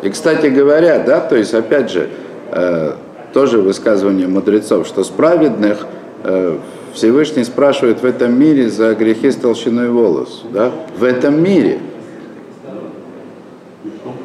[0.11, 2.09] кстати говоря, да, то есть, опять же,
[2.51, 2.93] э,
[3.33, 5.85] тоже высказывание мудрецов, что с праведных
[6.23, 6.57] э,
[6.93, 11.79] Всевышний спрашивает в этом мире за грехи с толщиной волос, да, в этом мире.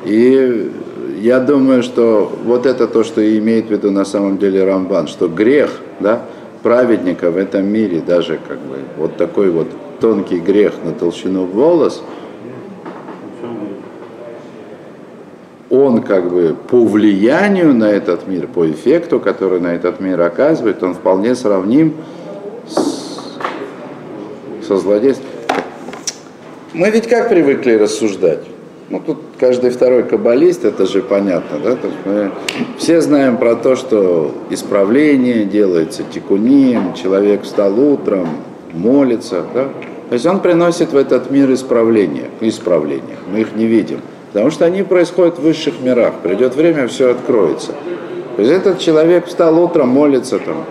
[0.05, 0.73] И
[1.21, 5.29] я думаю, что вот это то, что имеет в виду на самом деле Рамбан, что
[5.29, 6.23] грех, да,
[6.63, 9.69] праведника в этом мире, даже как бы вот такой вот
[10.01, 12.03] тонкий грех на толщину волос–
[15.71, 20.83] он как бы по влиянию на этот мир, по эффекту, который на этот мир оказывает,
[20.83, 21.95] он вполне сравним
[22.69, 23.39] с,
[24.67, 25.27] со злодейством.
[26.73, 28.41] Мы ведь как привыкли рассуждать?
[28.89, 31.75] Ну, тут каждый второй каббалист, это же понятно, да?
[31.75, 32.31] То есть мы
[32.79, 38.29] все знаем про то, что исправление делается тикуним, человек встал утром,
[38.73, 39.69] молится, да?
[40.09, 43.17] То есть он приносит в этот мир исправление, исправление.
[43.33, 44.01] Мы их не видим.
[44.37, 46.17] Потому что они происходят в высших мирах.
[46.23, 47.73] Придет время, все откроется.
[48.37, 50.67] То есть этот человек встал утром, молится там,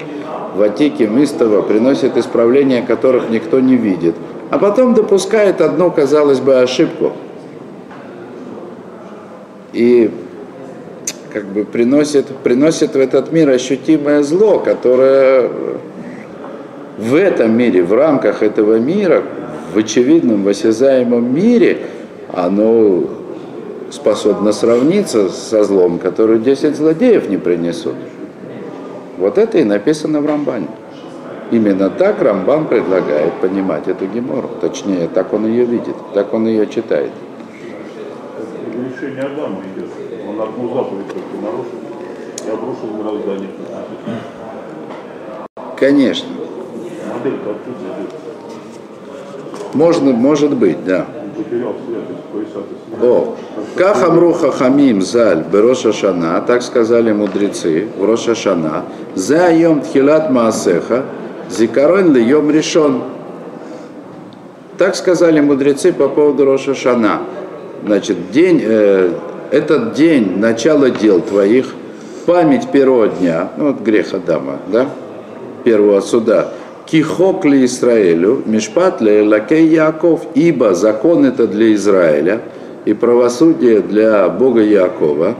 [0.56, 4.14] в Атике, Мистово, приносит исправления, которых никто не видит.
[4.52, 7.14] А потом допускает одну, казалось бы, ошибку.
[9.74, 10.12] И
[11.34, 15.50] как бы приносит, приносит в этот мир ощутимое зло, которое
[17.00, 19.24] в этом мире, в рамках этого мира,
[19.74, 21.80] в очевидном, в осязаемом мире,
[22.32, 23.25] оно
[23.92, 27.96] способна сравниться со злом, который 10 злодеев не принесут.
[29.18, 30.68] Вот это и написано в Рамбане.
[31.52, 34.50] Именно так Рамбан предлагает понимать эту гемору.
[34.62, 37.12] Точнее, так он ее видит, так он ее читает.
[38.74, 39.90] Решение Адама идет.
[40.28, 41.80] Он одну заповедь только нарушил
[42.46, 43.50] и обрушил мироздание.
[45.78, 46.30] Конечно.
[47.14, 47.56] Модель-то.
[49.74, 51.06] Можно, может быть, да.
[53.02, 53.36] О,
[53.76, 60.32] как Амруха Хамим Заль Бероша Шана, так сказали мудрецы в Роша Шана, за йом тхилат
[60.32, 61.04] маасеха,
[61.50, 63.02] зикарон ли йом решен.
[64.78, 67.22] Так сказали мудрецы по поводу Роша Шана.
[67.86, 69.12] Значит, день, э,
[69.52, 71.74] этот день начала дел твоих,
[72.26, 74.88] память первого дня, ну вот грех Адама, да,
[75.64, 76.50] первого суда,
[76.86, 82.42] кихок ли Израилю, мишпат ли лакей Яков, ибо закон это для Израиля–
[82.86, 85.36] и правосудие для Бога Якова.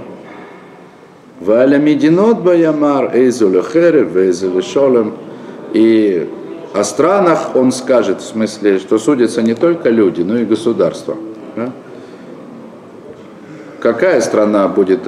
[1.40, 5.14] Валя Мединот Баямар, Эйзуля Херев, Эйзуля Шолем.
[5.74, 6.28] И
[6.74, 11.16] о странах он скажет, в смысле, что судятся не только люди, но и государства.
[11.56, 11.72] Да?
[13.80, 15.02] Какая страна будет,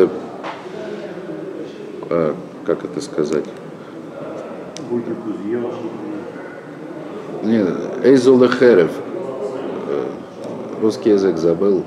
[2.10, 2.34] э,
[2.66, 3.46] как это сказать?
[4.90, 6.07] Будет энтузиаст.
[7.44, 7.68] Нет,
[8.04, 8.92] Эйзула Херев.
[9.90, 10.06] Э,
[10.82, 11.84] Русский язык забыл.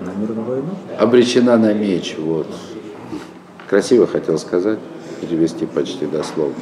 [0.00, 0.68] На мирную войну?
[0.98, 2.16] обречена на меч.
[2.18, 2.46] Вот.
[3.68, 4.78] Красиво хотел сказать,
[5.20, 6.54] перевести почти дословно.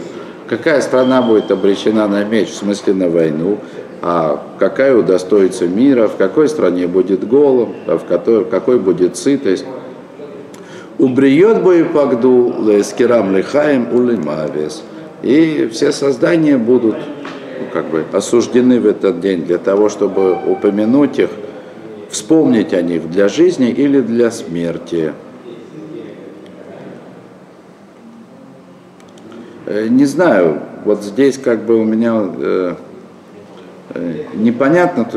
[0.49, 3.59] Какая страна будет обречена на меч, в смысле на войну,
[4.03, 9.65] а какая удостоится мира, в какой стране будет голод, а в какой, какой будет сытость.
[10.99, 14.83] Убриет боепагду лескирам лихаем улимавес.
[15.23, 16.97] И все создания будут
[17.73, 21.31] как бы осуждены в этот день для того, чтобы упомянуть их
[22.11, 25.13] вспомнить о них для жизни или для смерти.
[29.67, 32.75] Э, не знаю, вот здесь как бы у меня э,
[33.95, 35.09] э, непонятно,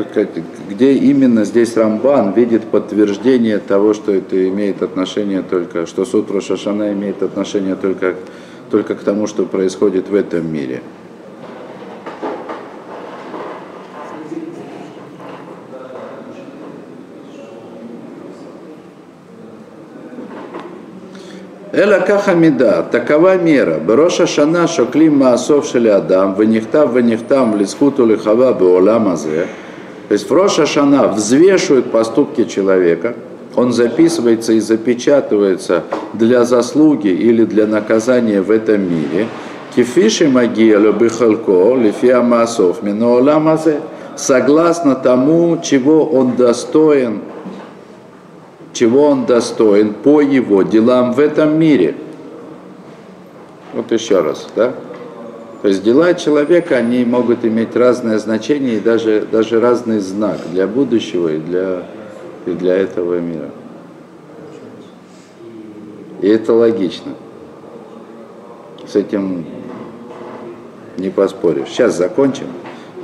[0.68, 6.92] где именно здесь Рамбан видит подтверждение того, что это имеет отношение только, что суд Рошашана
[6.92, 8.16] имеет отношение только,
[8.70, 10.82] только к тому, что происходит в этом мире.
[21.82, 23.78] Эла каха меда, такова мера.
[23.80, 29.46] Броша шана шоклим маасов шели адам, ванихтав ванихтам лисхуту лихава беолам азе.
[30.08, 33.14] То есть в Роша Шана взвешивают поступки человека,
[33.56, 39.28] Он записывается и запечатывается для заслуги или для наказания в этом мире.
[39.74, 43.80] Кефиши магия любихалко, лифия масов миноламазе,
[44.16, 47.20] согласно тому, чего он достоин,
[48.72, 51.94] чего он достоин по его делам в этом мире.
[53.72, 54.72] Вот еще раз, да?
[55.62, 60.66] То есть дела человека, они могут иметь разное значение и даже, даже разный знак для
[60.66, 61.84] будущего и для,
[62.46, 63.50] и для этого мира.
[66.22, 67.12] И это логично.
[68.86, 69.44] С этим
[70.96, 71.68] не поспоришь.
[71.68, 72.46] Сейчас закончим.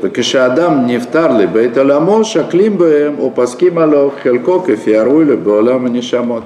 [0.02, 6.44] וכשאדם נפטר לבית עולמו, שקלים בהם ופוסקים עליו חלקו כפי הראוי לו בעולם הנשמות.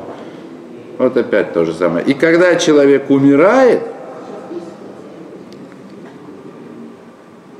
[0.97, 2.05] Вот опять то же самое.
[2.05, 3.81] И когда человек умирает,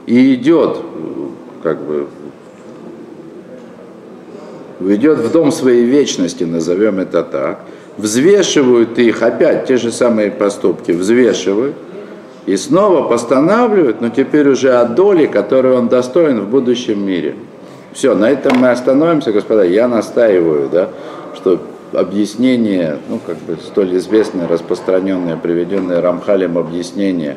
[0.06, 0.78] и идет,
[1.64, 2.08] как бы,
[4.80, 7.60] ведет в дом своей вечности, назовем это так,
[7.98, 11.76] взвешивают их, опять те же самые поступки, взвешивают,
[12.51, 17.37] и снова постанавливают, но теперь уже о доле, которую он достоин в будущем мире.
[17.93, 19.63] Все, на этом мы остановимся, господа.
[19.63, 20.89] Я настаиваю, да,
[21.37, 21.61] что
[21.93, 27.37] объяснение, ну, как бы столь известное, распространенное, приведенное Рамхалем объяснение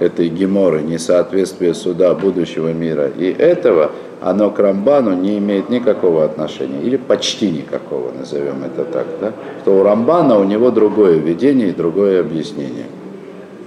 [0.00, 3.90] этой геморы, несоответствие суда будущего мира и этого,
[4.22, 9.32] оно к Рамбану не имеет никакого отношения, или почти никакого, назовем это так, да?
[9.60, 12.86] что у Рамбана у него другое видение и другое объяснение.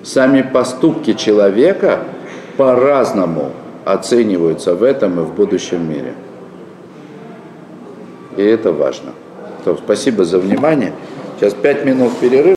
[0.04, 2.00] Сами поступки человека
[2.58, 3.52] по-разному
[3.86, 6.14] оцениваются в этом и в будущем мире.
[8.38, 9.12] И это важно.
[9.84, 10.94] Спасибо за внимание.
[11.38, 12.48] Сейчас пять минут перерыв.